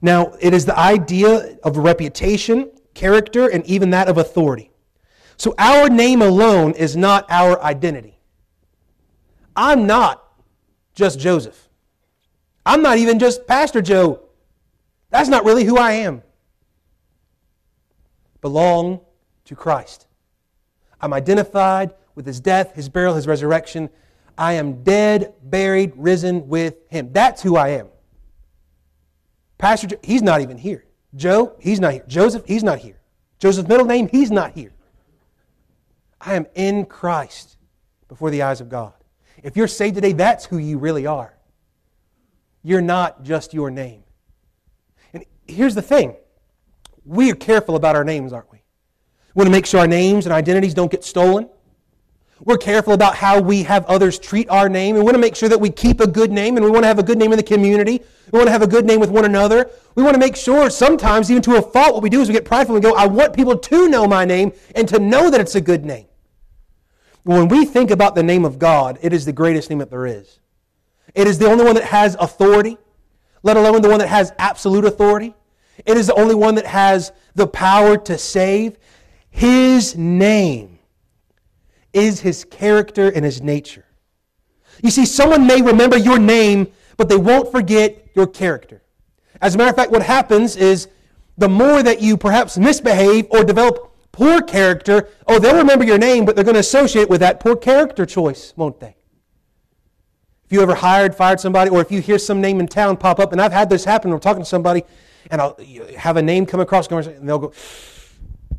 [0.00, 4.70] Now, it is the idea of reputation, character, and even that of authority.
[5.36, 8.19] So our name alone is not our identity.
[9.56, 10.24] I'm not
[10.94, 11.68] just Joseph.
[12.64, 14.20] I'm not even just Pastor Joe.
[15.10, 16.22] That's not really who I am.
[18.40, 19.00] Belong
[19.46, 20.06] to Christ.
[21.00, 23.90] I'm identified with his death, his burial, his resurrection.
[24.36, 27.12] I am dead, buried, risen with him.
[27.12, 27.88] That's who I am.
[29.58, 30.84] Pastor, Joe, he's not even here.
[31.14, 32.04] Joe, he's not here.
[32.06, 32.98] Joseph, he's not here.
[33.38, 34.72] Joseph's middle name, he's not here.
[36.20, 37.56] I am in Christ
[38.08, 38.92] before the eyes of God.
[39.42, 41.36] If you're saved today, that's who you really are.
[42.62, 44.02] You're not just your name.
[45.12, 46.16] And here's the thing
[47.04, 48.58] we are careful about our names, aren't we?
[49.34, 51.48] We want to make sure our names and identities don't get stolen.
[52.42, 54.96] We're careful about how we have others treat our name.
[54.96, 56.88] We want to make sure that we keep a good name and we want to
[56.88, 58.02] have a good name in the community.
[58.32, 59.70] We want to have a good name with one another.
[59.94, 62.34] We want to make sure sometimes, even to a fault, what we do is we
[62.34, 65.30] get prideful and we go, I want people to know my name and to know
[65.30, 66.06] that it's a good name.
[67.24, 70.06] When we think about the name of God, it is the greatest name that there
[70.06, 70.38] is.
[71.14, 72.78] It is the only one that has authority,
[73.42, 75.34] let alone the one that has absolute authority.
[75.84, 78.78] It is the only one that has the power to save.
[79.30, 80.78] His name
[81.92, 83.84] is his character and his nature.
[84.82, 88.82] You see, someone may remember your name, but they won't forget your character.
[89.42, 90.88] As a matter of fact, what happens is
[91.38, 93.89] the more that you perhaps misbehave or develop
[94.20, 97.56] poor character, oh, they'll remember your name, but they're going to associate with that poor
[97.56, 98.94] character choice, won't they?
[100.44, 103.18] If you ever hired, fired somebody, or if you hear some name in town pop
[103.18, 104.82] up, and I've had this happen, I'm talking to somebody,
[105.30, 105.56] and I'll
[105.96, 107.54] have a name come across, and they'll go,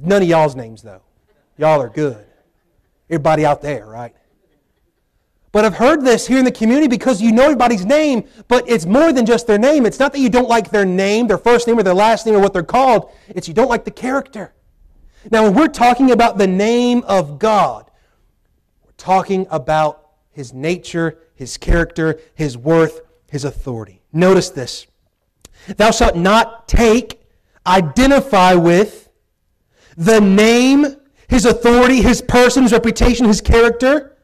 [0.00, 1.02] None of y'all's names, though.
[1.58, 2.24] Y'all are good.
[3.10, 4.14] Everybody out there, right?
[5.50, 8.84] But I've heard this here in the community because you know everybody's name, but it's
[8.84, 9.86] more than just their name.
[9.86, 12.34] It's not that you don't like their name, their first name or their last name
[12.34, 13.10] or what they're called.
[13.28, 14.52] It's you don't like the character.
[15.30, 17.90] Now, when we're talking about the name of God,
[18.84, 24.02] we're talking about his nature, his character, his worth, his authority.
[24.12, 24.86] Notice this.
[25.76, 27.20] Thou shalt not take,
[27.66, 29.08] identify with,
[29.96, 30.96] the name,
[31.26, 34.16] his authority, his person, his reputation, his character,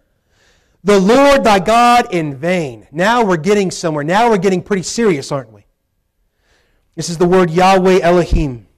[0.84, 2.86] the Lord thy God in vain.
[2.92, 4.04] Now we're getting somewhere.
[4.04, 5.66] Now we're getting pretty serious, aren't we?
[6.94, 8.68] This is the word Yahweh Elohim.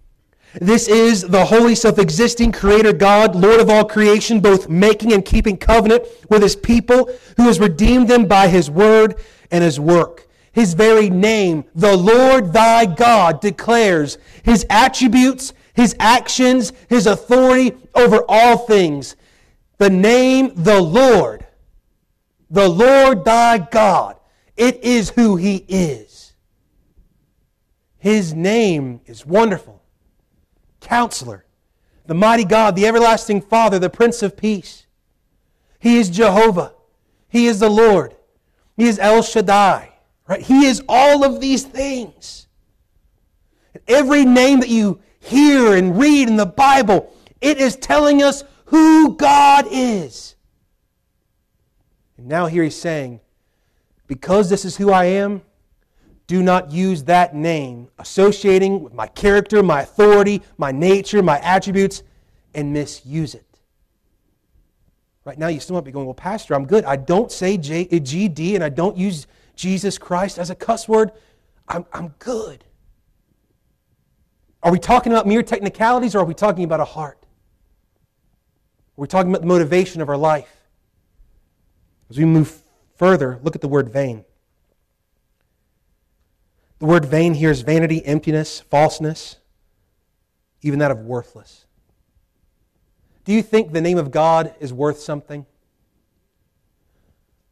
[0.59, 5.23] This is the holy, self existing Creator God, Lord of all creation, both making and
[5.23, 9.17] keeping covenant with His people, who has redeemed them by His word
[9.51, 10.27] and His work.
[10.53, 18.25] His very name, the Lord thy God, declares His attributes his actions, his authority over
[18.29, 19.15] all things.
[19.77, 21.46] The name, the Lord,
[22.51, 24.17] the Lord thy God,
[24.57, 26.35] it is who he is.
[27.99, 29.83] His name is wonderful.
[30.81, 31.45] Counselor,
[32.07, 34.87] the mighty God, the everlasting Father, the Prince of Peace.
[35.81, 36.75] He is Jehovah.
[37.29, 38.15] He is the Lord.
[38.77, 39.93] He is El Shaddai.
[40.29, 40.41] Right?
[40.41, 42.47] He is all of these things.
[43.89, 49.17] Every name that you hear and read in the Bible, it is telling us who
[49.17, 50.36] God is.
[52.27, 53.21] Now here he's saying,
[54.09, 55.43] because this is who I am,
[56.27, 62.03] do not use that name associating with my character, my authority, my nature, my attributes,
[62.53, 63.45] and misuse it.
[65.25, 66.85] Right now, you still might be going, Well, Pastor, I'm good.
[66.85, 71.13] I don't say J- GD and I don't use Jesus Christ as a cuss word.
[71.69, 72.65] I'm, I'm good.
[74.63, 77.19] Are we talking about mere technicalities or are we talking about a heart?
[77.23, 80.56] Are we talking about the motivation of our life?
[82.11, 82.63] As we move
[82.97, 84.25] further, look at the word vain.
[86.79, 89.37] The word vain here is vanity, emptiness, falseness,
[90.63, 91.67] even that of worthless.
[93.25, 95.47] Do you think the name of God is worth something?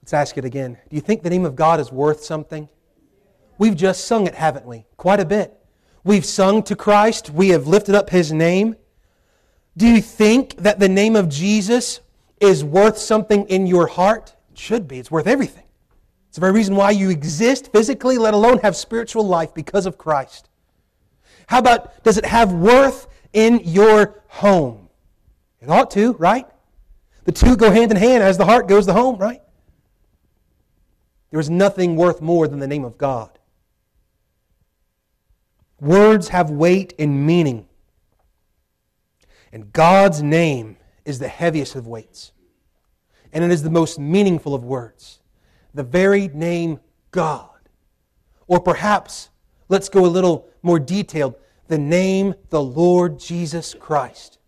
[0.03, 0.79] Let's ask it again.
[0.89, 2.69] Do you think the name of God is worth something?
[3.57, 4.85] We've just sung it, haven't we?
[4.97, 5.59] Quite a bit.
[6.05, 7.31] We've sung to Christ.
[7.31, 8.77] We have lifted up His name.
[9.77, 12.01] Do you think that the name of Jesus
[12.41, 14.34] is worth something in your heart?
[14.55, 15.01] It should be.
[15.01, 15.65] It's worth everything.
[16.29, 19.99] It's the very reason why you exist physically, let alone have spiritual life because of
[19.99, 20.49] Christ.
[21.49, 24.89] How about, does it have worth in your home?
[25.61, 26.47] It ought to, right?
[27.25, 28.23] The two go hand in hand.
[28.23, 29.43] As the heart goes, the home, right?
[31.33, 33.37] There is nothing worth more than the name of God.
[35.81, 37.67] Words have weight and meaning.
[39.53, 42.31] And God's name is the heaviest of weights.
[43.35, 45.21] And it is the most meaningful of words.
[45.75, 46.81] The very name
[47.11, 47.51] God.
[48.47, 49.29] Or perhaps,
[49.69, 51.35] let's go a little more detailed
[51.69, 54.39] the name the Lord Jesus Christ.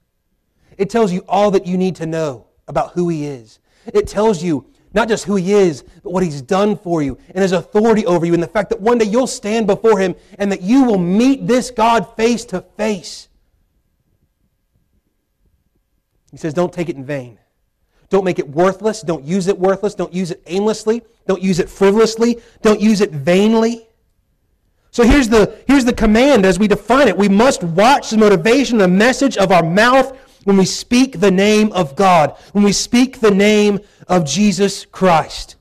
[0.79, 3.59] It tells you all that you need to know about who He is.
[3.93, 7.39] It tells you not just who He is, but what He's done for you and
[7.39, 10.53] His authority over you, and the fact that one day you'll stand before Him and
[10.53, 13.29] that you will meet this God face to face.
[16.31, 17.39] He says, Don't take it in vain.
[18.09, 19.03] Don't make it worthless.
[19.03, 19.95] Don't use it worthless.
[19.95, 21.03] Don't use it aimlessly.
[21.27, 22.41] Don't use it frivolously.
[22.63, 23.89] Don't use it vainly.
[24.91, 27.17] So here's the, here's the command as we define it.
[27.17, 31.73] We must watch the motivation, the message of our mouth when we speak the name
[31.73, 35.57] of God, when we speak the name of Jesus Christ.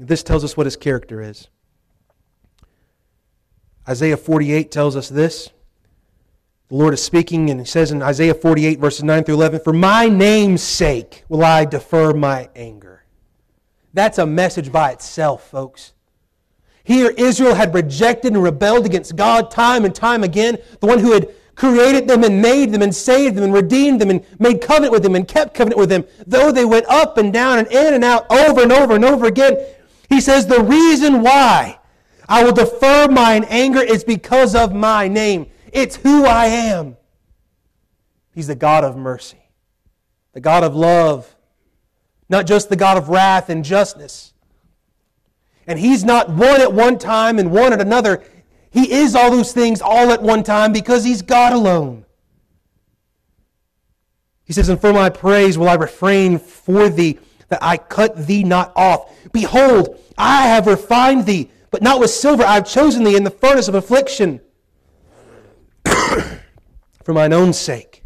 [0.00, 1.48] This tells us what his character is.
[3.88, 5.50] Isaiah 48 tells us this
[6.72, 9.74] The Lord is speaking, and He says in Isaiah 48, verses 9 through 11, For
[9.74, 13.04] my name's sake will I defer my anger.
[13.92, 15.92] That's a message by itself, folks.
[16.82, 21.12] Here, Israel had rejected and rebelled against God time and time again, the one who
[21.12, 24.92] had created them and made them and saved them and redeemed them and made covenant
[24.92, 27.92] with them and kept covenant with them, though they went up and down and in
[27.92, 29.62] and out over and over and over again.
[30.08, 31.78] He says, The reason why
[32.30, 35.48] I will defer mine anger is because of my name.
[35.72, 36.96] It's who I am.
[38.34, 39.42] He's the God of mercy,
[40.32, 41.34] the God of love,
[42.28, 44.32] not just the God of wrath and justice.
[45.66, 48.22] And He's not one at one time and one at another.
[48.70, 52.04] He is all those things all at one time because He's God alone.
[54.44, 57.18] He says, And for my praise will I refrain for thee,
[57.48, 59.14] that I cut thee not off.
[59.30, 62.42] Behold, I have refined thee, but not with silver.
[62.44, 64.40] I have chosen thee in the furnace of affliction
[67.04, 68.02] for mine own sake.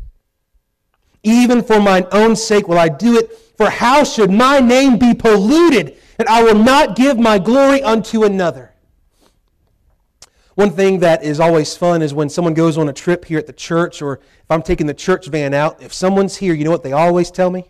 [1.23, 5.15] Even for mine own sake will I do it, for how should my name be
[5.15, 5.97] polluted?
[6.19, 8.73] And I will not give my glory unto another.
[10.55, 13.47] One thing that is always fun is when someone goes on a trip here at
[13.47, 16.71] the church, or if I'm taking the church van out, if someone's here, you know
[16.71, 17.67] what they always tell me?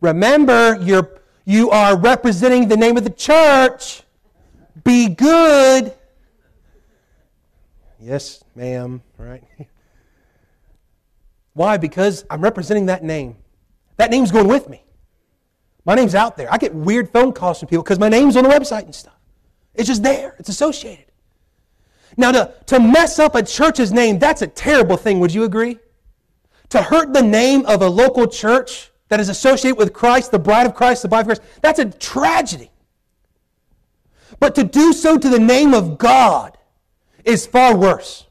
[0.00, 4.02] Remember, you're, you are representing the name of the church.
[4.82, 5.94] Be good.
[8.00, 9.44] Yes, ma'am, right?
[11.56, 11.78] Why?
[11.78, 13.34] Because I'm representing that name.
[13.96, 14.84] That name's going with me.
[15.86, 16.52] My name's out there.
[16.52, 19.18] I get weird phone calls from people because my name's on the website and stuff.
[19.74, 21.06] It's just there, it's associated.
[22.18, 25.78] Now, to, to mess up a church's name, that's a terrible thing, would you agree?
[26.70, 30.66] To hurt the name of a local church that is associated with Christ, the bride
[30.66, 32.70] of Christ, the bride of Christ, that's a tragedy.
[34.40, 36.58] But to do so to the name of God
[37.24, 38.25] is far worse.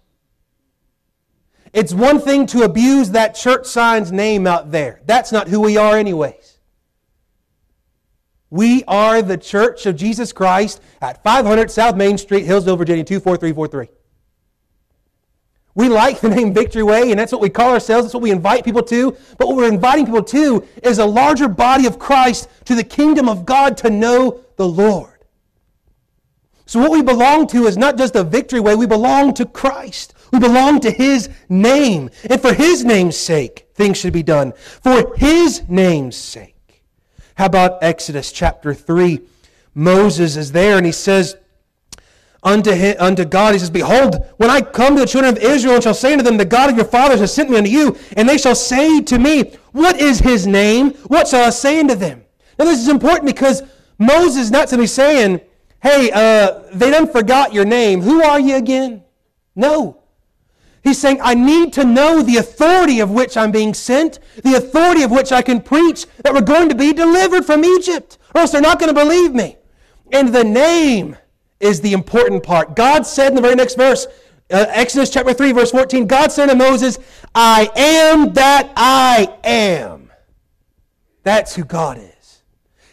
[1.75, 5.01] It's one thing to abuse that church sign's name out there.
[5.05, 6.57] That's not who we are, anyways.
[8.49, 13.89] We are the Church of Jesus Christ at 500 South Main Street, Hillsville, Virginia 24343.
[15.73, 18.05] We like the name Victory Way, and that's what we call ourselves.
[18.05, 19.11] That's what we invite people to.
[19.37, 23.27] But what we're inviting people to is a larger body of Christ to the kingdom
[23.27, 25.25] of God to know the Lord.
[26.65, 30.13] So, what we belong to is not just a victory way, we belong to Christ.
[30.31, 32.09] We belong to His name.
[32.29, 34.53] And for His name's sake, things should be done.
[34.53, 36.55] For His name's sake.
[37.35, 39.19] How about Exodus chapter 3?
[39.75, 41.35] Moses is there and he says,
[42.41, 45.75] Unto, him, unto God, he says, Behold, when I come to the children of Israel
[45.75, 47.97] and shall say unto them, The God of your fathers has sent me unto you,
[48.15, 50.91] and they shall say to me, What is his name?
[51.07, 52.23] What shall I say unto them?
[52.59, 53.63] Now, this is important because
[53.97, 55.41] Moses is not simply saying,
[55.81, 58.01] Hey, uh, they done forgot your name.
[58.01, 59.03] Who are you again?
[59.55, 60.03] No.
[60.85, 65.01] He's saying, I need to know the authority of which I'm being sent, the authority
[65.01, 68.51] of which I can preach that we're going to be delivered from Egypt, or else
[68.51, 69.57] they're not going to believe me.
[70.11, 71.17] And the name
[71.59, 72.75] is the important part.
[72.75, 74.05] God said in the very next verse,
[74.51, 76.99] uh, Exodus chapter 3, verse 14, God said to Moses,
[77.33, 80.11] I am that I am.
[81.23, 82.43] That's who God is.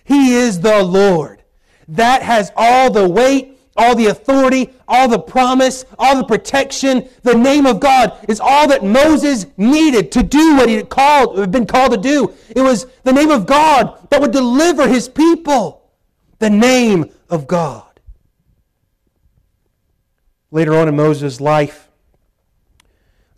[0.02, 1.42] He is the Lord.
[1.88, 7.08] That has all the weight all the authority, all the promise, all the protection.
[7.22, 11.50] The name of God is all that Moses needed to do what he had called,
[11.50, 12.34] been called to do.
[12.54, 15.90] It was the name of God that would deliver his people.
[16.38, 17.84] The name of God.
[20.50, 21.88] Later on in Moses' life,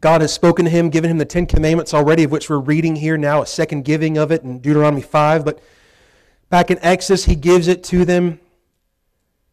[0.00, 2.96] God has spoken to him, given him the Ten Commandments already, of which we're reading
[2.96, 5.44] here now, a second giving of it in Deuteronomy 5.
[5.44, 5.62] But
[6.50, 8.40] back in Exodus, he gives it to them.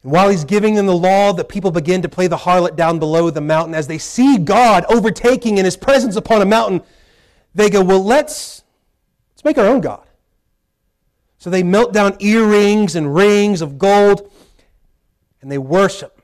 [0.04, 3.00] And while he's giving them the law, the people begin to play the harlot down
[3.00, 3.76] below the mountain.
[3.76, 6.82] As they see God overtaking in his presence upon a mountain,
[7.54, 8.64] they go, Well, let's,
[9.34, 10.06] let's make our own God.
[11.38, 14.32] So they melt down earrings and rings of gold
[15.42, 16.22] and they worship.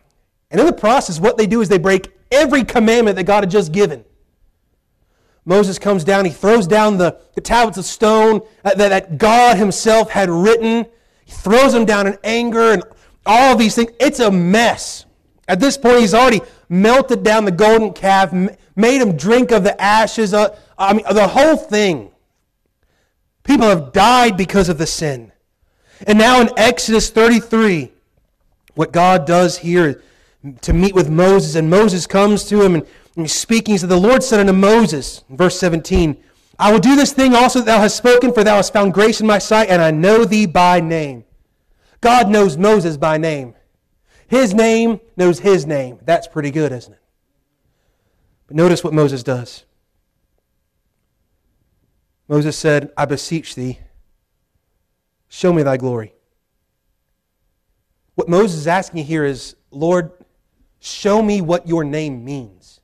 [0.52, 3.50] And in the process, what they do is they break every commandment that God had
[3.50, 4.06] just given.
[5.44, 10.12] Moses comes down, he throws down the, the tablets of stone that, that God himself
[10.12, 10.86] had written.
[11.26, 12.84] He throws them down in anger and
[13.28, 13.92] all these things.
[14.00, 15.06] It's a mess.
[15.48, 18.34] At this point, he's already melted down the golden calf,
[18.76, 20.34] made him drink of the ashes.
[20.34, 22.12] Of, I mean, the whole thing.
[23.44, 25.32] People have died because of the sin.
[26.06, 27.92] And now in Exodus 33,
[28.76, 30.04] what God does here
[30.62, 33.74] to meet with Moses, and Moses comes to him and, he's speaking.
[33.74, 36.18] He said, The Lord said unto Moses, verse 17,
[36.60, 39.22] I will do this thing also that thou hast spoken, for thou hast found grace
[39.22, 41.24] in my sight, and I know thee by name.
[42.02, 43.56] God knows Moses by name.
[44.28, 46.00] His name knows his name.
[46.04, 47.02] That's pretty good, isn't it?
[48.48, 49.66] But notice what Moses does.
[52.28, 53.80] Moses said, I beseech thee,
[55.30, 56.14] show me thy glory.
[58.16, 60.12] What Moses is asking here is, Lord,
[60.80, 62.82] show me what your name means.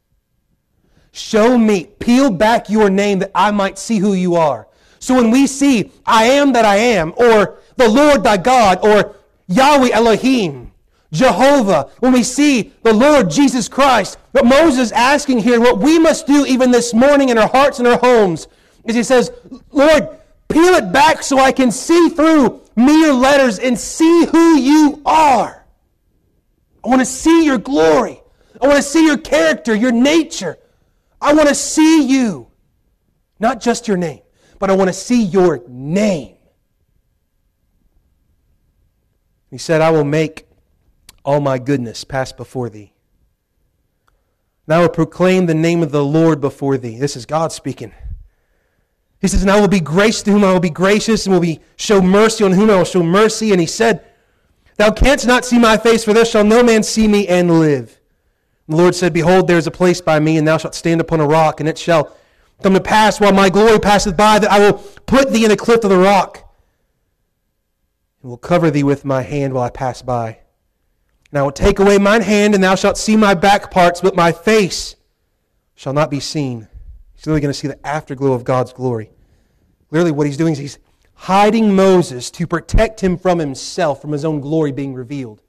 [1.11, 4.67] Show me, peel back your name that I might see who you are.
[4.99, 9.15] So when we see, I am that I am, or the Lord thy God, or
[9.47, 10.71] Yahweh Elohim,
[11.11, 15.99] Jehovah, when we see the Lord Jesus Christ, what Moses is asking here, what we
[15.99, 18.47] must do even this morning in our hearts and our homes,
[18.85, 19.31] is he says,
[19.71, 20.09] Lord,
[20.49, 25.65] peel it back so I can see through mere letters and see who you are.
[26.83, 28.21] I want to see your glory.
[28.61, 30.57] I want to see your character, your nature.
[31.21, 32.47] I want to see you.
[33.39, 34.21] Not just your name,
[34.57, 36.35] but I want to see your name.
[39.53, 40.47] He said, I will make
[41.23, 42.91] all my goodness pass before thee.
[44.65, 46.97] And I will proclaim the name of the Lord before thee.
[46.97, 47.93] This is God speaking.
[49.21, 51.39] He says, And I will be gracious to whom I will be gracious, and will
[51.39, 53.51] be show mercy on whom I will show mercy.
[53.51, 54.03] And he said,
[54.77, 57.99] Thou canst not see my face, for there shall no man see me and live.
[58.67, 60.99] And the Lord said, Behold, there is a place by me, and thou shalt stand
[60.99, 62.17] upon a rock, and it shall
[62.63, 65.57] come to pass while my glory passeth by, that I will put thee in the
[65.57, 66.42] cleft of the rock,
[68.23, 70.39] and will cover thee with my hand while I pass by.
[71.29, 74.15] And I will take away mine hand, and thou shalt see my back parts, but
[74.15, 74.95] my face
[75.75, 76.67] shall not be seen.
[77.13, 79.11] He's literally going to see the afterglow of God's glory.
[79.91, 80.79] Literally, what he's doing is he's
[81.15, 85.41] hiding Moses to protect him from himself, from his own glory being revealed.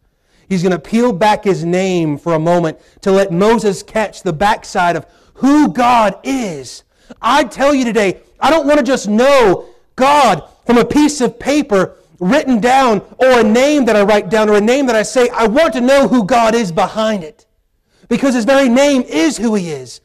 [0.48, 4.32] He's going to peel back his name for a moment to let Moses catch the
[4.32, 6.82] backside of who God is.
[7.22, 9.66] I tell you today, I don't want to just know
[9.96, 14.48] God from a piece of paper written down or a name that I write down
[14.48, 15.28] or a name that I say.
[15.30, 17.46] I want to know who God is behind it
[18.08, 20.00] because his very name is who he is.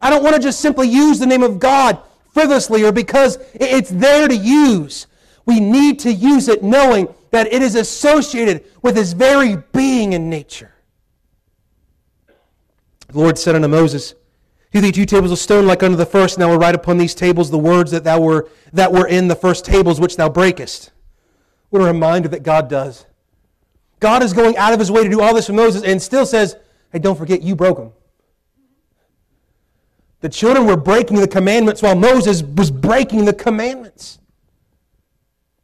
[0.00, 1.98] I don't want to just simply use the name of God
[2.32, 5.06] frivolously or because it's there to use.
[5.46, 10.30] We need to use it knowing that it is associated with his very being and
[10.30, 10.72] nature.
[13.08, 14.14] The Lord said unto Moses,
[14.70, 16.98] Hew thee two tables of stone like unto the first, and I will write upon
[16.98, 20.28] these tables the words that thou were that were in the first tables which thou
[20.28, 20.92] breakest.
[21.70, 23.06] What a reminder that God does.
[24.00, 26.24] God is going out of his way to do all this for Moses and still
[26.24, 26.56] says,
[26.92, 27.92] Hey, don't forget you broke them.
[30.20, 34.18] The children were breaking the commandments while Moses was breaking the commandments.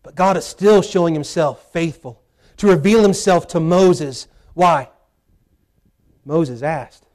[0.03, 2.23] But God is still showing himself faithful
[2.59, 4.29] to reveal himself to Moses.
[4.53, 4.91] Why?
[6.25, 7.07] Moses asked.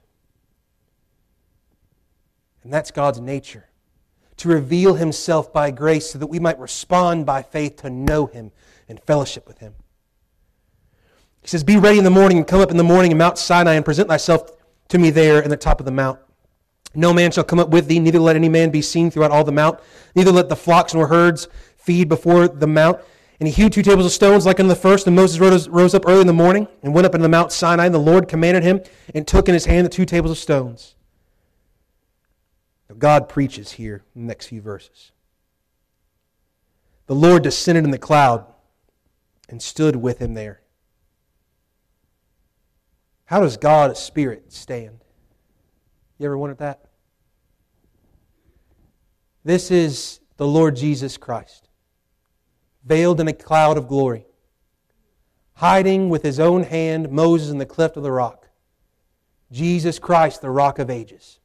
[2.62, 3.66] And that's God's nature
[4.36, 8.50] to reveal himself by grace so that we might respond by faith to know him
[8.90, 9.74] and fellowship with him.
[11.40, 13.38] He says, Be ready in the morning and come up in the morning in Mount
[13.38, 14.50] Sinai and present thyself
[14.88, 16.18] to me there in the top of the mount.
[16.94, 19.44] No man shall come up with thee, neither let any man be seen throughout all
[19.44, 19.78] the mount,
[20.14, 23.00] neither let the flocks nor herds feed before the mount.
[23.38, 26.06] And he hewed two tables of stones like unto the first, and Moses rose, up
[26.06, 28.64] early in the morning and went up into the Mount Sinai, and the Lord commanded
[28.64, 28.82] him
[29.14, 30.94] and took in his hand the two tables of stones.
[32.98, 35.12] God preaches here in the next few verses.
[37.06, 38.44] The Lord descended in the cloud
[39.50, 40.62] and stood with him there.
[43.26, 45.04] How does God, a spirit, stand?
[46.18, 46.86] You ever wondered that?
[49.44, 51.68] This is the Lord Jesus Christ,
[52.84, 54.26] veiled in a cloud of glory,
[55.54, 58.48] hiding with his own hand Moses in the cleft of the rock.
[59.52, 61.38] Jesus Christ, the rock of ages.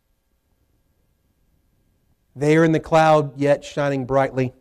[2.36, 4.54] There in the cloud, yet shining brightly,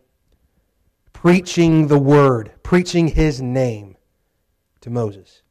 [1.25, 3.97] preaching the word, preaching his name
[4.79, 5.41] to Moses.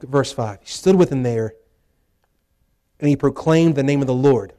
[0.00, 0.60] Verse 5.
[0.60, 1.54] He stood with him there
[3.00, 4.52] and he proclaimed the name of the Lord.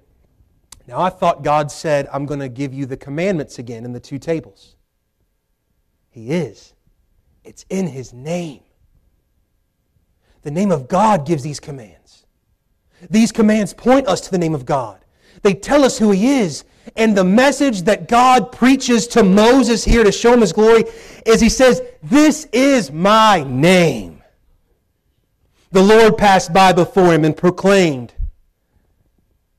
[0.88, 4.02] Now, I thought God said, I'm going to give you the commandments again in the
[4.02, 4.76] two tables.
[6.10, 6.74] He is.
[7.46, 8.64] It's in His name.
[10.42, 12.26] The name of God gives these commands.
[13.10, 15.06] These commands point us to the name of God.
[15.44, 16.66] They tell us who He is.
[16.96, 20.86] And the message that God preaches to Moses here to show him His glory
[21.26, 24.22] is He says, This is my name.
[25.72, 28.14] The Lord passed by before him and proclaimed,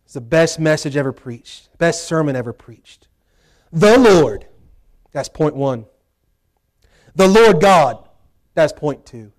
[0.05, 3.09] it's the best message ever preached, best sermon ever preached.
[3.73, 4.47] The Lord,
[5.13, 5.87] that's point one.
[7.15, 8.07] The Lord God,
[8.55, 9.33] that's point two.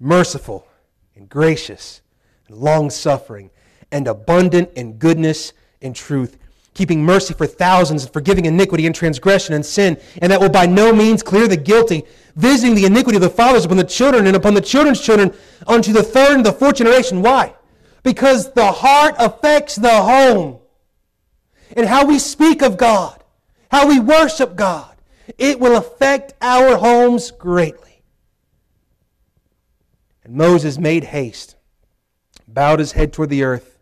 [0.00, 0.66] Merciful
[1.14, 2.00] and gracious
[2.48, 3.50] and long suffering
[3.92, 5.52] and abundant in goodness
[5.82, 6.38] and truth,
[6.74, 10.66] keeping mercy for thousands and forgiving iniquity and transgression and sin, and that will by
[10.66, 12.04] no means clear the guilty,
[12.36, 15.32] visiting the iniquity of the fathers upon the children and upon the children's children
[15.66, 17.22] unto the third and the fourth generation.
[17.22, 17.54] Why?
[18.06, 20.60] because the heart affects the home.
[21.76, 23.24] and how we speak of God,
[23.68, 24.94] how we worship God,
[25.36, 28.04] it will affect our homes greatly.
[30.22, 31.56] And Moses made haste,
[32.46, 33.76] bowed his head toward the earth,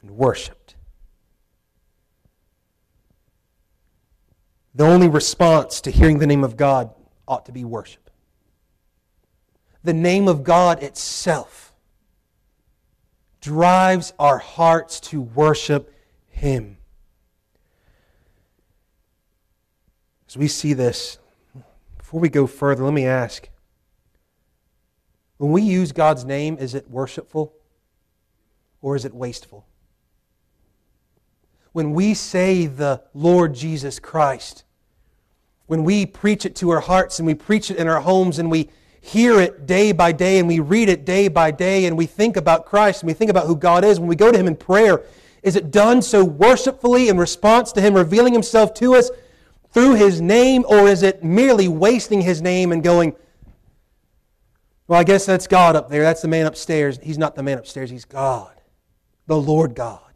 [0.00, 0.61] and worshiped.
[4.74, 6.94] The only response to hearing the name of God
[7.28, 8.10] ought to be worship.
[9.84, 11.74] The name of God itself
[13.40, 15.94] drives our hearts to worship
[16.28, 16.78] Him.
[20.28, 21.18] As we see this,
[21.98, 23.48] before we go further, let me ask
[25.42, 27.52] when we use God's name, is it worshipful
[28.80, 29.66] or is it wasteful?
[31.72, 34.64] When we say the Lord Jesus Christ,
[35.66, 38.50] when we preach it to our hearts and we preach it in our homes and
[38.50, 38.68] we
[39.00, 42.36] hear it day by day and we read it day by day and we think
[42.36, 44.54] about Christ and we think about who God is, when we go to Him in
[44.54, 45.02] prayer,
[45.42, 49.10] is it done so worshipfully in response to Him revealing Himself to us
[49.72, 53.16] through His name, or is it merely wasting His name and going,
[54.86, 56.02] well, I guess that's God up there.
[56.02, 56.98] That's the man upstairs.
[57.02, 58.60] He's not the man upstairs, He's God,
[59.26, 60.11] the Lord God,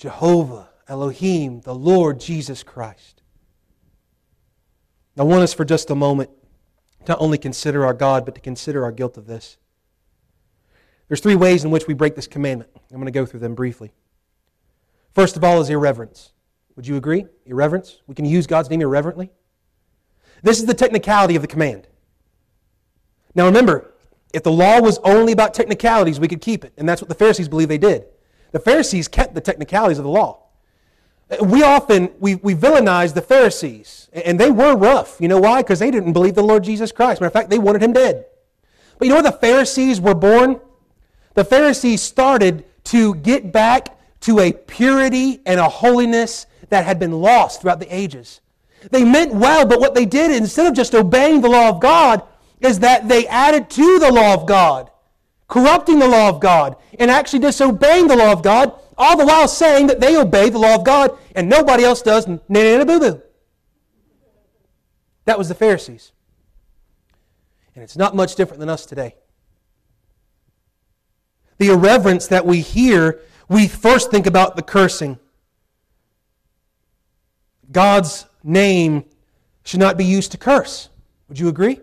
[0.00, 3.20] Jehovah, Elohim, the Lord Jesus Christ.
[5.18, 6.30] I want us for just a moment
[7.04, 9.58] to not only consider our God, but to consider our guilt of this.
[11.06, 12.70] There's three ways in which we break this commandment.
[12.90, 13.92] I'm going to go through them briefly.
[15.12, 16.32] First of all is irreverence.
[16.76, 17.26] Would you agree?
[17.44, 18.00] Irreverence?
[18.06, 19.30] We can use God's name irreverently.
[20.42, 21.88] This is the technicality of the command.
[23.34, 23.92] Now remember,
[24.32, 26.72] if the law was only about technicalities, we could keep it.
[26.78, 28.06] And that's what the Pharisees believe they did.
[28.52, 30.40] The Pharisees kept the technicalities of the law.
[31.40, 35.16] We often we, we villainize the pharisees and they were rough.
[35.20, 35.62] You know why?
[35.62, 37.20] Because they didn't believe the lord jesus christ.
[37.20, 38.26] Matter of fact they wanted him dead.
[38.98, 40.60] But you know where the pharisees were born?
[41.34, 47.12] The pharisees started to get back to a purity and a holiness that had been
[47.12, 48.40] lost throughout the ages.
[48.90, 52.24] They meant well but what they did instead of just obeying the law of god
[52.60, 54.89] is that they added to the law of god
[55.50, 59.48] corrupting the law of god and actually disobeying the law of god all the while
[59.48, 63.00] saying that they obey the law of God and nobody else does na na boo
[63.00, 63.22] boo.
[65.24, 66.12] That was the Pharisees.
[67.74, 69.14] And it's not much different than us today.
[71.56, 75.18] The irreverence that we hear, we first think about the cursing.
[77.72, 79.04] God's name
[79.64, 80.90] should not be used to curse.
[81.28, 81.80] Would you agree?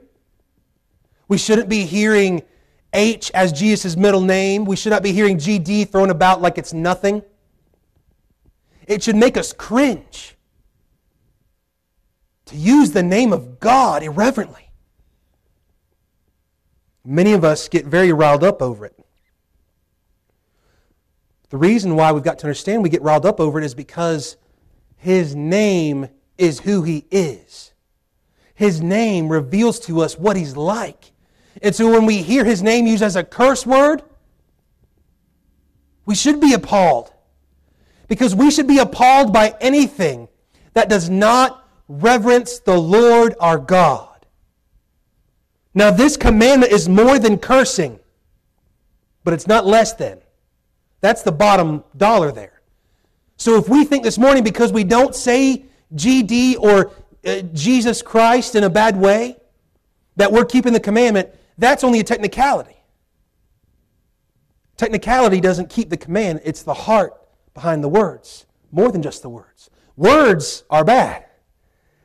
[1.28, 2.44] We shouldn't be hearing
[2.94, 4.66] H as Jesus' middle name.
[4.66, 7.24] We should not be hearing GD thrown about like it's nothing.
[8.88, 10.36] It should make us cringe
[12.46, 14.72] to use the name of God irreverently.
[17.04, 18.94] Many of us get very riled up over it.
[21.50, 24.36] The reason why we've got to understand we get riled up over it is because
[24.98, 27.74] His name is who He is.
[28.54, 31.12] His name reveals to us what He's like.
[31.62, 34.04] And so when we hear his name used as a curse word,
[36.06, 37.12] we should be appalled.
[38.08, 40.30] Because we should be appalled by anything
[40.74, 44.26] that does not reverence the Lord our God.
[45.74, 48.00] Now, this commandment is more than cursing,
[49.24, 50.20] but it's not less than.
[51.02, 52.62] That's the bottom dollar there.
[53.36, 56.92] So if we think this morning because we don't say GD or
[57.26, 59.38] uh, Jesus Christ in a bad way,
[60.16, 62.78] that we're keeping the commandment, that's only a technicality.
[64.76, 67.14] Technicality doesn't keep the command, it's the heart
[67.54, 69.70] behind the words, more than just the words.
[69.96, 71.26] Words are bad,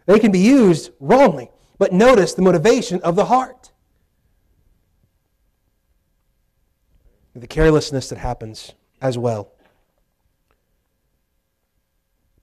[0.06, 3.70] they can be used wrongly, but notice the motivation of the heart.
[7.34, 9.52] The carelessness that happens as well.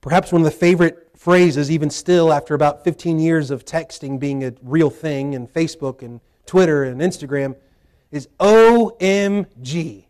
[0.01, 4.43] Perhaps one of the favorite phrases, even still after about 15 years of texting being
[4.43, 7.55] a real thing and Facebook and Twitter and Instagram
[8.09, 10.05] is OMG.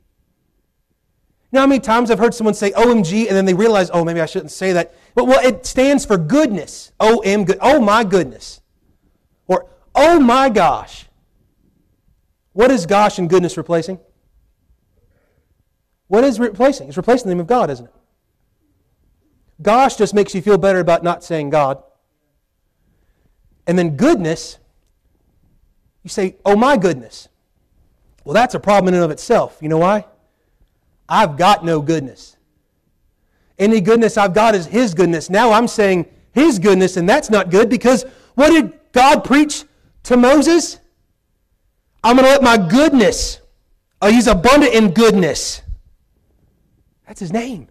[1.52, 4.22] Now, how many times I've heard someone say OMG and then they realize, oh, maybe
[4.22, 4.96] I shouldn't say that.
[5.16, 6.94] But well, it stands for goodness.
[6.98, 7.58] OM, good.
[7.60, 8.62] Oh my goodness.
[9.48, 11.08] Or oh my gosh.
[12.54, 14.00] What is gosh and goodness replacing?
[16.08, 16.88] What is replacing?
[16.88, 17.94] It's replacing the name of God, isn't it?
[19.62, 21.84] Gosh just makes you feel better about not saying God.
[23.68, 24.58] And then goodness
[26.04, 27.28] you say, oh my goodness.
[28.24, 29.58] Well, that's a problem in and of itself.
[29.62, 30.06] You know why?
[31.08, 32.38] I've got no goodness.
[33.58, 35.30] Any goodness I've got is His goodness.
[35.30, 39.66] Now I'm saying His goodness, and that's not good because what did God preach
[40.04, 40.80] to Moses?
[42.04, 43.42] I'm going to let my goodness,
[44.02, 45.62] oh, He's abundant in goodness.
[47.08, 47.68] That's His name.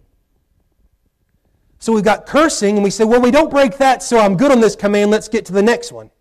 [1.79, 4.51] So we've got cursing, and we say, well, we don't break that, so I'm good
[4.51, 6.11] on this command, let's get to the next one.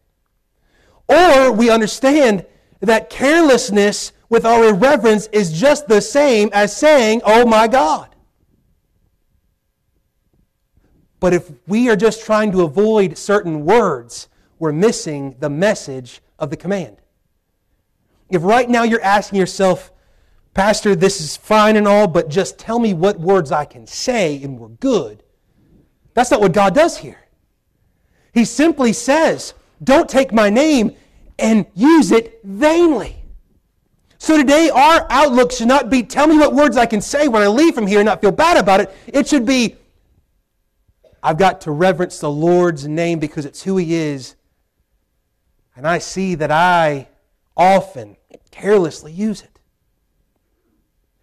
[1.08, 2.44] Or we understand
[2.80, 8.14] that carelessness with our irreverence is just the same as saying, oh my God.
[11.20, 14.28] But if we are just trying to avoid certain words,
[14.58, 16.98] we're missing the message of the command.
[18.30, 19.90] If right now you're asking yourself,
[20.54, 24.42] Pastor, this is fine and all, but just tell me what words I can say
[24.42, 25.22] and we're good.
[26.14, 27.28] That's not what God does here.
[28.34, 30.96] He simply says, Don't take my name
[31.38, 33.16] and use it vainly.
[34.18, 37.42] So today, our outlook should not be, Tell me what words I can say when
[37.42, 38.94] I leave from here and not feel bad about it.
[39.06, 39.76] It should be,
[41.22, 44.34] I've got to reverence the Lord's name because it's who He is.
[45.76, 47.08] And I see that I
[47.56, 48.16] often
[48.50, 49.60] carelessly use it.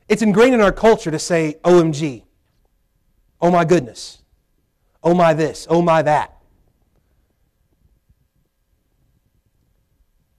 [0.07, 2.23] It's ingrained in our culture to say, OMG,
[3.41, 4.21] oh my goodness,
[5.03, 6.34] oh my this, oh my that.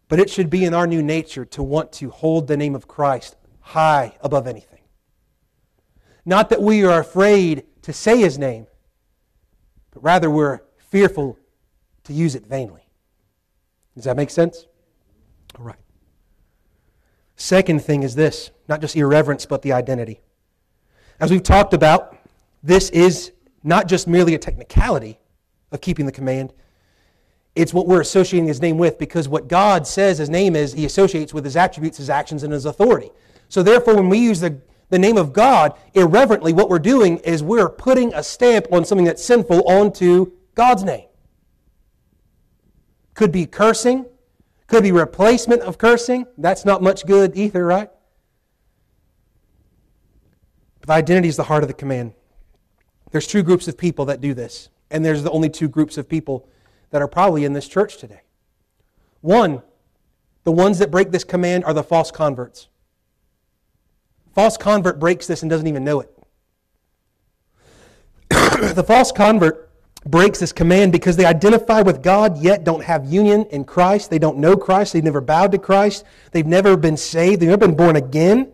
[0.09, 2.87] But it should be in our new nature to want to hold the name of
[2.87, 4.83] Christ high above anything.
[6.24, 8.66] Not that we are afraid to say his name,
[9.91, 11.39] but rather we're fearful
[12.05, 12.89] to use it vainly.
[13.95, 14.66] Does that make sense?
[15.59, 15.78] All right.
[17.37, 20.20] Second thing is this not just irreverence, but the identity.
[21.20, 22.16] As we've talked about,
[22.62, 25.19] this is not just merely a technicality
[25.73, 26.53] of keeping the command,
[27.57, 30.85] it's what we're associating his name with because what God says his name is, he
[30.85, 33.11] associates with his attributes, his actions, and his authority.
[33.49, 34.61] So therefore, when we use the,
[34.91, 39.07] the name of God irreverently, what we're doing is we're putting a stamp on something
[39.07, 41.07] that's sinful onto God's name.
[43.15, 44.05] Could be cursing,
[44.66, 46.27] could be replacement of cursing.
[46.37, 47.89] That's not much good either, right?
[50.81, 52.12] But identity is the heart of the command.
[53.12, 56.07] There's two groups of people that do this, and there's the only two groups of
[56.07, 56.51] people
[56.90, 58.22] that are probably in this church today.
[59.20, 59.62] One,
[60.44, 62.68] the ones that break this command are the false converts.
[64.34, 66.10] False convert breaks this and doesn't even know it.
[68.74, 69.70] the false convert
[70.04, 74.10] breaks this command because they identify with God yet don't have union in Christ.
[74.10, 74.92] They don't know Christ.
[74.92, 76.04] They've never bowed to Christ.
[76.32, 77.40] They've never been saved.
[77.40, 78.52] They've never been born again.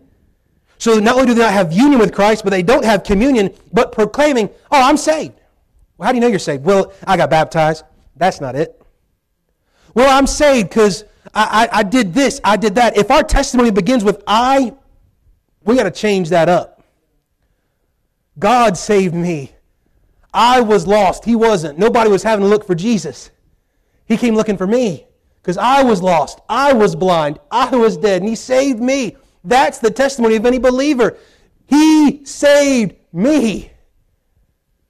[0.77, 3.53] So not only do they not have union with Christ, but they don't have communion,
[3.71, 5.39] but proclaiming, oh, I'm saved.
[5.97, 6.65] Well, how do you know you're saved?
[6.65, 7.83] Well, I got baptized.
[8.15, 8.81] That's not it.
[9.93, 11.03] Well, I'm saved because
[11.33, 12.97] I, I, I did this, I did that.
[12.97, 14.73] If our testimony begins with I,
[15.63, 16.83] we got to change that up.
[18.39, 19.51] God saved me.
[20.33, 21.25] I was lost.
[21.25, 21.77] He wasn't.
[21.77, 23.29] Nobody was having to look for Jesus.
[24.07, 25.05] He came looking for me
[25.41, 26.39] because I was lost.
[26.49, 27.39] I was blind.
[27.51, 28.21] I was dead.
[28.21, 29.15] And He saved me.
[29.43, 31.17] That's the testimony of any believer.
[31.67, 33.72] He saved me.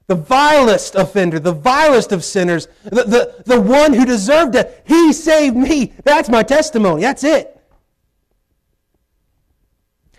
[0.07, 4.83] The vilest offender, the vilest of sinners, the, the, the one who deserved it.
[4.85, 5.93] He saved me.
[6.03, 7.01] That's my testimony.
[7.01, 7.49] That's it.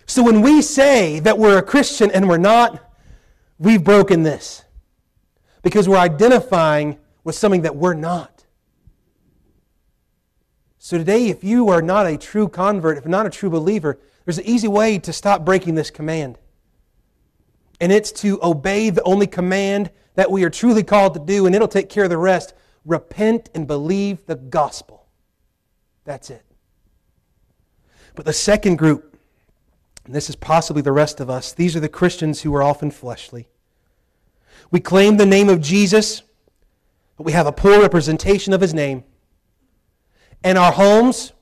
[0.07, 2.91] So when we say that we're a Christian and we're not,
[3.57, 4.63] we've broken this
[5.61, 8.45] because we're identifying with something that we're not.
[10.77, 14.37] So today, if you are not a true convert, if not a true believer, there's
[14.37, 16.37] an easy way to stop breaking this command.
[17.79, 21.53] And it's to obey the only command that we are truly called to do, and
[21.53, 22.53] it'll take care of the rest.
[22.85, 25.07] Repent and believe the gospel.
[26.05, 26.43] That's it.
[28.15, 29.17] But the second group,
[30.05, 32.91] and this is possibly the rest of us, these are the Christians who are often
[32.91, 33.49] fleshly.
[34.71, 36.23] We claim the name of Jesus,
[37.17, 39.03] but we have a poor representation of his name.
[40.43, 41.33] And our homes,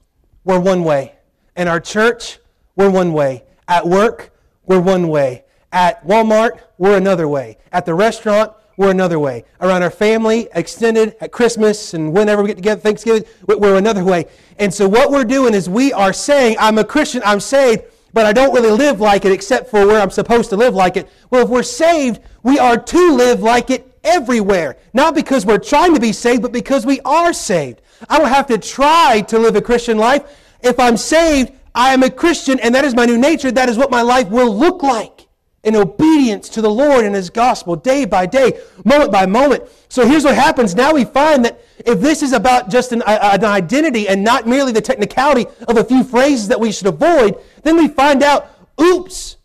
[0.43, 1.15] we're one way.
[1.55, 2.39] And our church,
[2.76, 3.43] we're one way.
[3.68, 4.34] At work,
[4.65, 5.43] we're one way.
[5.74, 7.58] At Walmart, we're another way.
[7.72, 9.44] At the restaurant, we're another way.
[9.60, 14.26] Around our family, extended, at Christmas, and whenever we get together, Thanksgiving, we're another way.
[14.60, 18.28] And so what we're doing is we are saying, I'm a Christian, I'm saved, but
[18.28, 21.10] I don't really live like it except for where I'm supposed to live like it.
[21.32, 24.78] Well, if we're saved, we are to live like it everywhere.
[24.94, 27.82] Not because we're trying to be saved, but because we are saved.
[28.08, 30.24] I don't have to try to live a Christian life.
[30.62, 33.52] If I'm saved, I am a Christian, and that is my new nature.
[33.52, 35.23] That is what my life will look like
[35.64, 39.64] in obedience to the Lord and His gospel, day by day, moment by moment.
[39.88, 40.76] So here's what happens.
[40.76, 44.72] Now we find that if this is about just an, an, identity and not merely
[44.72, 48.49] the technicality of a few phrases that we should avoid, then we find out,
[48.80, 49.38] oops,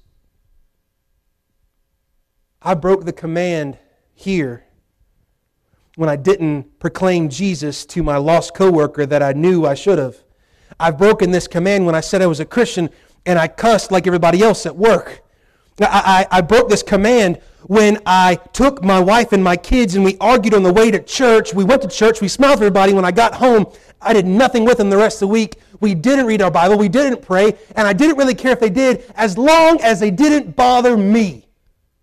[2.61, 3.79] I broke the command
[4.15, 4.65] here
[5.95, 10.17] when I didn't proclaim Jesus to my lost coworker that I knew I should have.
[10.81, 12.91] I've broken this command when I said I was a Christian
[13.25, 15.23] and I cussed like everybody else at work.
[15.81, 20.05] I, I, I broke this command when I took my wife and my kids and
[20.05, 21.55] we argued on the way to church.
[21.55, 22.93] We went to church, we smiled at everybody.
[22.93, 23.67] When I got home,
[24.01, 25.57] I did nothing with them the rest of the week.
[25.81, 28.71] We didn't read our Bible, we didn't pray, and I didn't really care if they
[28.71, 31.47] did as long as they didn't bother me.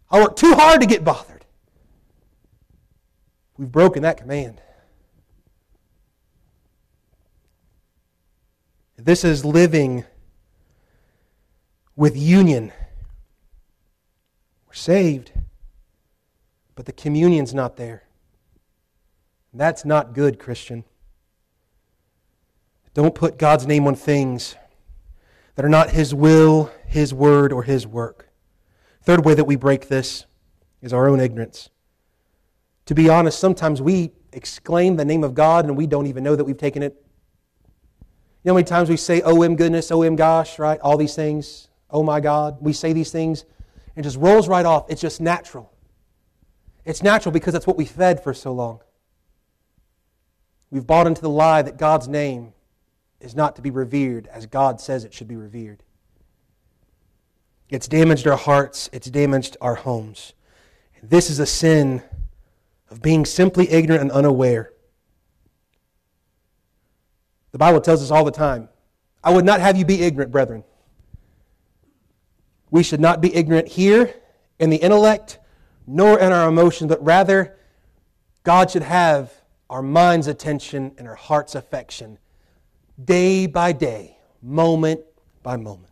[0.09, 1.45] I worked too hard to get bothered.
[3.57, 4.61] We've broken that command.
[8.97, 10.05] This is living
[11.95, 12.71] with union.
[14.75, 15.31] We're saved,
[16.75, 18.03] but the communion's not there.
[19.53, 20.83] That's not good, Christian.
[22.93, 24.57] Don't put God's name on things
[25.55, 28.27] that are not His will, His word, or His work.
[29.01, 30.25] Third way that we break this
[30.81, 31.69] is our own ignorance.
[32.87, 36.35] To be honest, sometimes we exclaim the name of God and we don't even know
[36.35, 37.01] that we've taken it.
[38.43, 40.81] You know how many times we say, oh, M goodness, oh, M gosh, right?
[40.81, 42.57] All these things, oh my God.
[42.59, 43.45] We say these things
[43.95, 44.85] and just rolls right off.
[44.89, 45.71] It's just natural.
[46.83, 48.79] It's natural because that's what we fed for so long.
[50.69, 52.53] We've bought into the lie that God's name
[53.19, 55.83] is not to be revered as God says it should be revered.
[57.69, 60.33] It's damaged our hearts, it's damaged our homes.
[61.01, 62.03] This is a sin
[62.89, 64.71] of being simply ignorant and unaware.
[67.51, 68.69] The Bible tells us all the time
[69.23, 70.63] I would not have you be ignorant, brethren.
[72.69, 74.13] We should not be ignorant here
[74.59, 75.39] in the intellect
[75.87, 77.57] nor in our emotion, but rather
[78.43, 79.31] God should have
[79.69, 82.17] our mind's attention and our heart's affection
[83.03, 85.01] day by day, moment
[85.43, 85.91] by moment.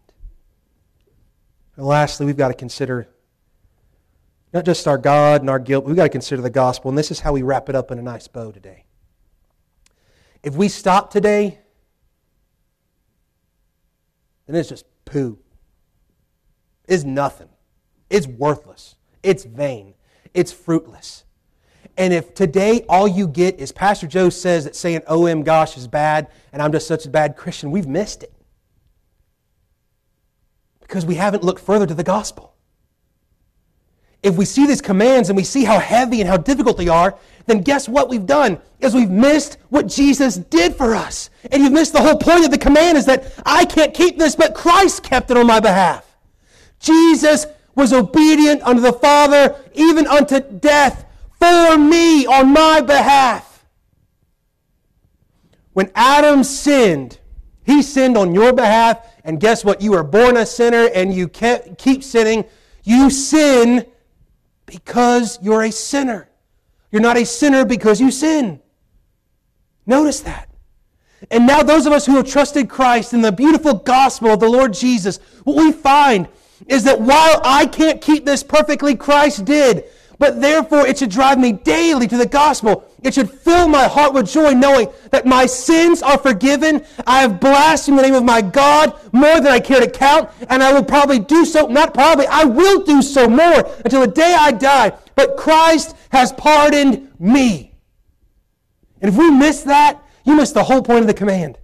[1.75, 3.09] And lastly, we've got to consider
[4.53, 6.89] not just our God and our guilt, we've got to consider the gospel.
[6.89, 8.85] And this is how we wrap it up in a nice bow today.
[10.43, 11.59] If we stop today,
[14.45, 15.39] then it's just poo.
[16.93, 17.49] It's nothing.
[18.11, 18.97] It's worthless.
[19.23, 19.95] It's vain.
[20.35, 21.23] It's fruitless.
[21.97, 25.75] And if today all you get is Pastor Joe says that saying, oh, OM gosh
[25.75, 28.31] is bad and I'm just such a bad Christian, we've missed it.
[30.81, 32.53] Because we haven't looked further to the gospel.
[34.21, 37.17] If we see these commands and we see how heavy and how difficult they are,
[37.47, 38.59] then guess what we've done?
[38.81, 41.31] Is we've missed what Jesus did for us.
[41.51, 44.35] And you've missed the whole point of the command is that I can't keep this,
[44.35, 46.12] but Christ kept it on my behalf.
[46.83, 51.05] Jesus was obedient unto the Father, even unto death,
[51.39, 53.65] for me on my behalf.
[55.71, 57.17] When Adam sinned,
[57.63, 59.81] he sinned on your behalf, and guess what?
[59.81, 62.45] You were born a sinner and you keep sinning.
[62.83, 63.85] You sin
[64.65, 66.29] because you're a sinner.
[66.91, 68.61] You're not a sinner because you sin.
[69.85, 70.49] Notice that.
[71.31, 74.49] And now, those of us who have trusted Christ in the beautiful gospel of the
[74.49, 76.27] Lord Jesus, what we find
[76.67, 79.85] is that while I can't keep this perfectly, Christ did.
[80.19, 82.89] But therefore, it should drive me daily to the gospel.
[83.01, 86.85] It should fill my heart with joy knowing that my sins are forgiven.
[87.05, 90.63] I have blasphemed the name of my God more than I care to count, and
[90.63, 94.35] I will probably do so, not probably, I will do so more until the day
[94.39, 94.93] I die.
[95.15, 97.75] But Christ has pardoned me.
[99.01, 101.57] And if we miss that, you miss the whole point of the command.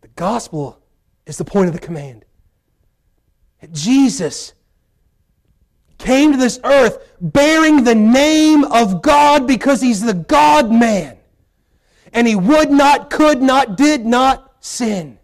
[0.00, 0.77] The gospel
[1.28, 2.24] is the point of the command.
[3.72, 4.54] Jesus
[5.98, 11.18] came to this earth bearing the name of God because he's the God man.
[12.12, 15.18] And he would not, could not, did not sin.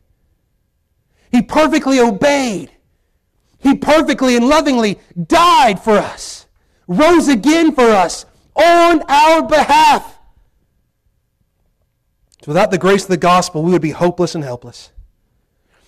[1.33, 2.71] He perfectly obeyed.
[3.59, 6.47] He perfectly and lovingly died for us,
[6.87, 10.19] rose again for us on our behalf.
[12.43, 14.91] So without the grace of the gospel, we would be hopeless and helpless.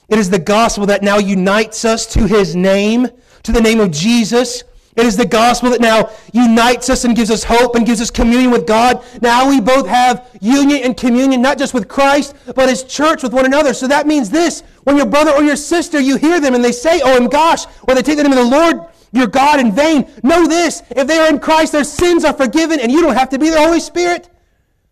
[0.09, 3.09] It is the gospel that now unites us to his name,
[3.43, 4.62] to the name of Jesus.
[4.95, 8.11] It is the gospel that now unites us and gives us hope and gives us
[8.11, 9.05] communion with God.
[9.20, 13.35] Now we both have union and communion, not just with Christ, but as church with
[13.35, 13.74] one another.
[13.74, 16.73] So that means this when your brother or your sister, you hear them and they
[16.73, 19.73] say, Oh, and gosh, or they take the name of the Lord your God in
[19.73, 23.16] vain, know this if they are in Christ, their sins are forgiven, and you don't
[23.16, 24.28] have to be the Holy Spirit.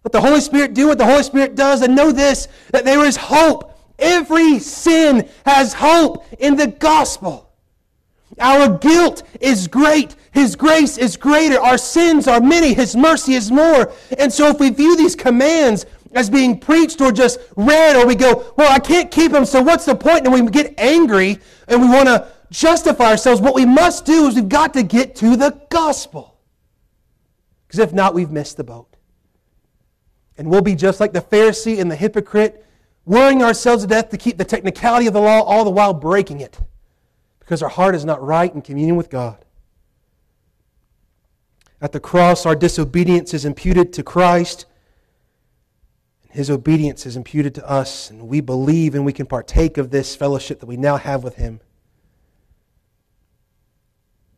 [0.03, 3.05] Let the Holy Spirit do what the Holy Spirit does, and know this that there
[3.05, 7.53] is hope Every sin has hope in the gospel.
[8.39, 10.16] Our guilt is great.
[10.33, 11.61] His grace is greater.
[11.61, 12.75] Our sins are many.
[12.75, 13.93] His mercy is more.
[14.19, 18.15] And so if we view these commands as being preached or just read, or we
[18.15, 20.27] go, well, I can't keep them, so what's the point?
[20.27, 21.39] And we get angry
[21.69, 23.41] and we want to justify ourselves.
[23.41, 26.39] What we must do is we've got to get to the gospel.
[27.66, 28.97] Because if not, we've missed the boat.
[30.37, 32.65] And we'll be just like the Pharisee and the hypocrite
[33.05, 36.40] worrying ourselves to death to keep the technicality of the law, all the while breaking
[36.40, 36.59] it.
[37.40, 39.44] because our heart is not right in communion with God.
[41.78, 44.64] At the cross, our disobedience is imputed to Christ.
[46.22, 49.90] And His obedience is imputed to us, and we believe and we can partake of
[49.90, 51.60] this fellowship that we now have with Him.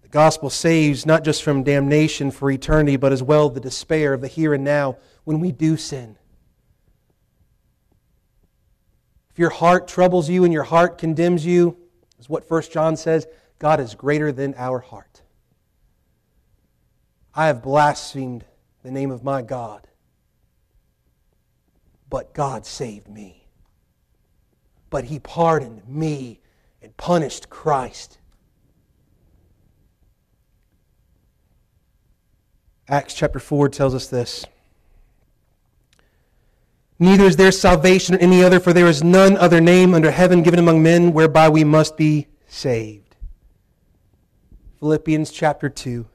[0.02, 4.20] The gospel saves not just from damnation for eternity, but as well the despair of
[4.20, 6.18] the here and now when we do sin.
[9.36, 11.76] If your heart troubles you and your heart condemns you,
[12.18, 13.26] is what 1 John says,
[13.58, 15.20] God is greater than our heart.
[17.34, 18.46] I have blasphemed
[18.82, 19.88] the name of my God,
[22.08, 23.46] but God saved me.
[24.88, 26.40] But He pardoned me
[26.80, 28.16] and punished Christ.
[32.88, 34.46] Acts chapter 4 tells us this.
[36.98, 40.42] Neither is there salvation in any other, for there is none other name under heaven
[40.42, 43.16] given among men whereby we must be saved.
[44.78, 46.06] Philippians chapter 2.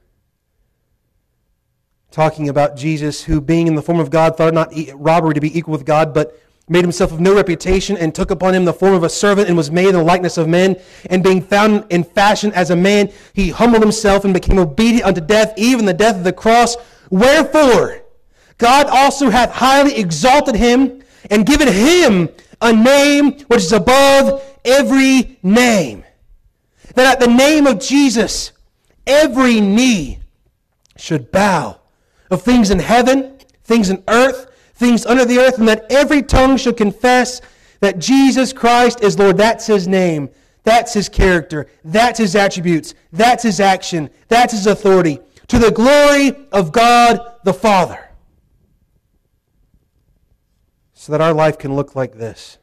[2.10, 5.56] Talking about Jesus, who being in the form of God thought not robbery to be
[5.56, 6.38] equal with God, but
[6.68, 9.56] made himself of no reputation, and took upon him the form of a servant, and
[9.56, 10.76] was made in the likeness of men.
[11.10, 15.20] And being found in fashion as a man, he humbled himself and became obedient unto
[15.20, 16.76] death, even the death of the cross.
[17.08, 18.01] Wherefore,
[18.62, 21.02] God also hath highly exalted him
[21.32, 22.28] and given him
[22.60, 26.04] a name which is above every name.
[26.94, 28.52] That at the name of Jesus,
[29.04, 30.20] every knee
[30.96, 31.80] should bow
[32.30, 36.56] of things in heaven, things in earth, things under the earth, and that every tongue
[36.56, 37.40] should confess
[37.80, 39.38] that Jesus Christ is Lord.
[39.38, 40.30] That's his name.
[40.62, 41.66] That's his character.
[41.82, 42.94] That's his attributes.
[43.12, 44.08] That's his action.
[44.28, 45.18] That's his authority.
[45.48, 48.08] To the glory of God the Father
[51.02, 52.58] so that our life can look like this.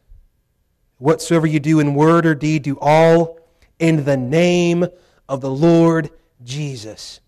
[0.97, 3.37] Whatsoever you do in word or deed, do all
[3.79, 4.85] in the name
[5.27, 6.09] of the Lord
[6.41, 7.19] Jesus,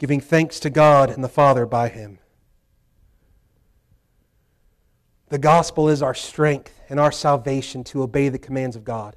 [0.00, 2.18] giving thanks to God and the Father by him.
[5.28, 9.14] The gospel is our strength and our salvation to obey the commands of God.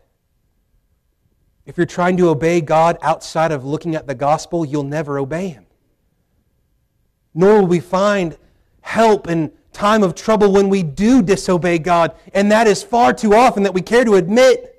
[1.65, 5.47] If you're trying to obey God outside of looking at the gospel, you'll never obey
[5.47, 5.65] Him.
[7.33, 8.37] Nor will we find
[8.81, 13.33] help and time of trouble when we do disobey God, and that is far too
[13.33, 14.75] often that we care to admit.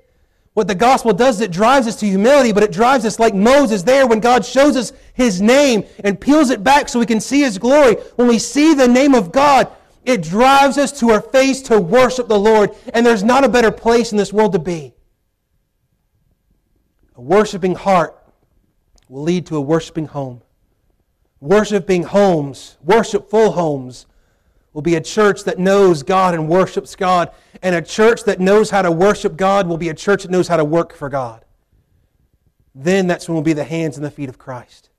[0.53, 3.33] What the gospel does is it drives us to humility, but it drives us like
[3.33, 7.21] Moses there when God shows us his name and peels it back so we can
[7.21, 7.95] see his glory.
[8.15, 9.69] When we see the name of God,
[10.03, 13.71] it drives us to our face to worship the Lord, and there's not a better
[13.71, 14.93] place in this world to be.
[17.15, 18.17] A worshiping heart
[19.07, 20.41] will lead to a worshiping home.
[21.39, 24.05] Worshiping homes, worshipful homes,
[24.73, 27.31] will be a church that knows God and worships God.
[27.61, 30.47] And a church that knows how to worship God will be a church that knows
[30.47, 31.43] how to work for God.
[32.73, 34.89] Then that's when we'll be the hands and the feet of Christ.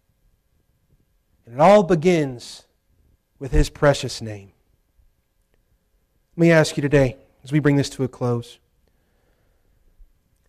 [1.46, 2.66] And it all begins
[3.38, 4.52] with His precious name.
[6.36, 8.58] Let me ask you today, as we bring this to a close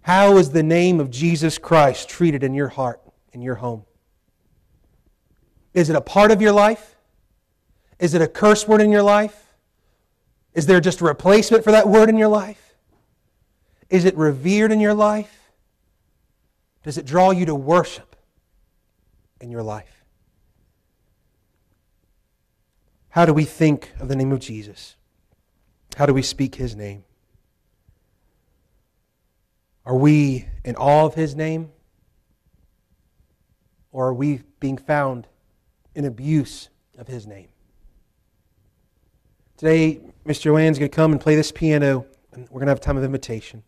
[0.04, 3.02] how is the name of Jesus Christ treated in your heart,
[3.32, 3.86] in your home?
[5.74, 6.93] Is it a part of your life?
[7.99, 9.53] Is it a curse word in your life?
[10.53, 12.76] Is there just a replacement for that word in your life?
[13.90, 15.52] Is it revered in your life?
[16.84, 18.15] Does it draw you to worship
[19.40, 20.03] in your life?
[23.10, 24.95] How do we think of the name of Jesus?
[25.98, 27.03] How do we speak his name?
[29.86, 31.72] Are we in awe of his name?
[33.91, 35.28] Or are we being found
[35.94, 37.49] in abuse of his name?
[39.64, 40.41] Today, Mr.
[40.41, 42.98] Joanne's going to come and play this piano, and we're going to have a time
[42.98, 43.64] of invitation.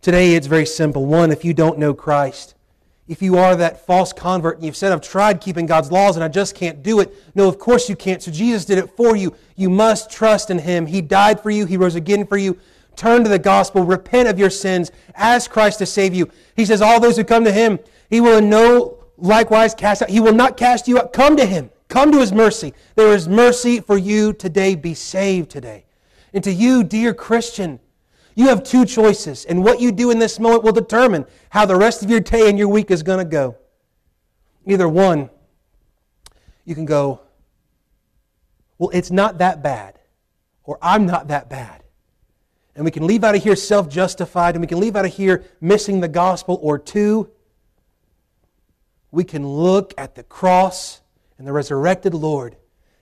[0.00, 1.04] Today, it's very simple.
[1.04, 2.54] One, if you don't know Christ,
[3.06, 6.24] if you are that false convert and you've said, I've tried keeping God's laws and
[6.24, 8.22] I just can't do it, no, of course you can't.
[8.22, 9.36] So Jesus did it for you.
[9.54, 10.86] You must trust in Him.
[10.86, 12.58] He died for you, He rose again for you.
[12.96, 16.30] Turn to the gospel, repent of your sins, ask Christ to save you.
[16.56, 20.08] He says, All those who come to Him, He will in no likewise cast out.
[20.08, 21.12] He will not cast you out.
[21.12, 21.68] Come to Him.
[21.88, 22.74] Come to his mercy.
[22.94, 24.74] There is mercy for you today.
[24.74, 25.84] Be saved today.
[26.32, 27.80] And to you, dear Christian,
[28.34, 31.76] you have two choices, and what you do in this moment will determine how the
[31.76, 33.56] rest of your day and your week is going to go.
[34.66, 35.30] Either one,
[36.66, 37.20] you can go,
[38.76, 39.98] well, it's not that bad,
[40.64, 41.82] or I'm not that bad.
[42.74, 45.14] And we can leave out of here self justified, and we can leave out of
[45.14, 46.58] here missing the gospel.
[46.60, 47.30] Or two,
[49.10, 51.00] we can look at the cross
[51.38, 52.56] and the resurrected Lord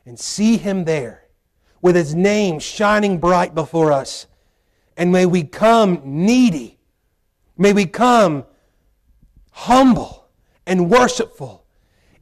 [0.06, 1.24] and see Him there
[1.80, 4.26] with His name shining bright before us.
[4.96, 6.78] And may we come needy.
[7.56, 8.44] May we come
[9.50, 10.28] humble
[10.66, 11.64] and worshipful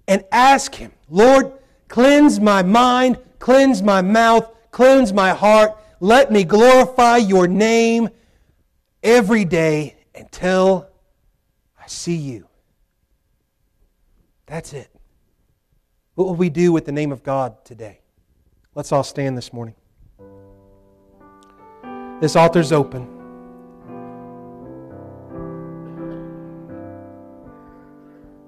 [0.06, 1.52] and ask Him, Lord,
[1.88, 5.76] cleanse my mind, cleanse my mouth, cleanse my heart.
[6.00, 8.08] Let me glorify your name
[9.02, 10.88] every day until
[11.80, 12.48] I see you.
[14.46, 14.91] That's it.
[16.22, 17.98] What will we do with the name of God today?
[18.76, 19.74] Let's all stand this morning.
[22.20, 23.08] This altar's open.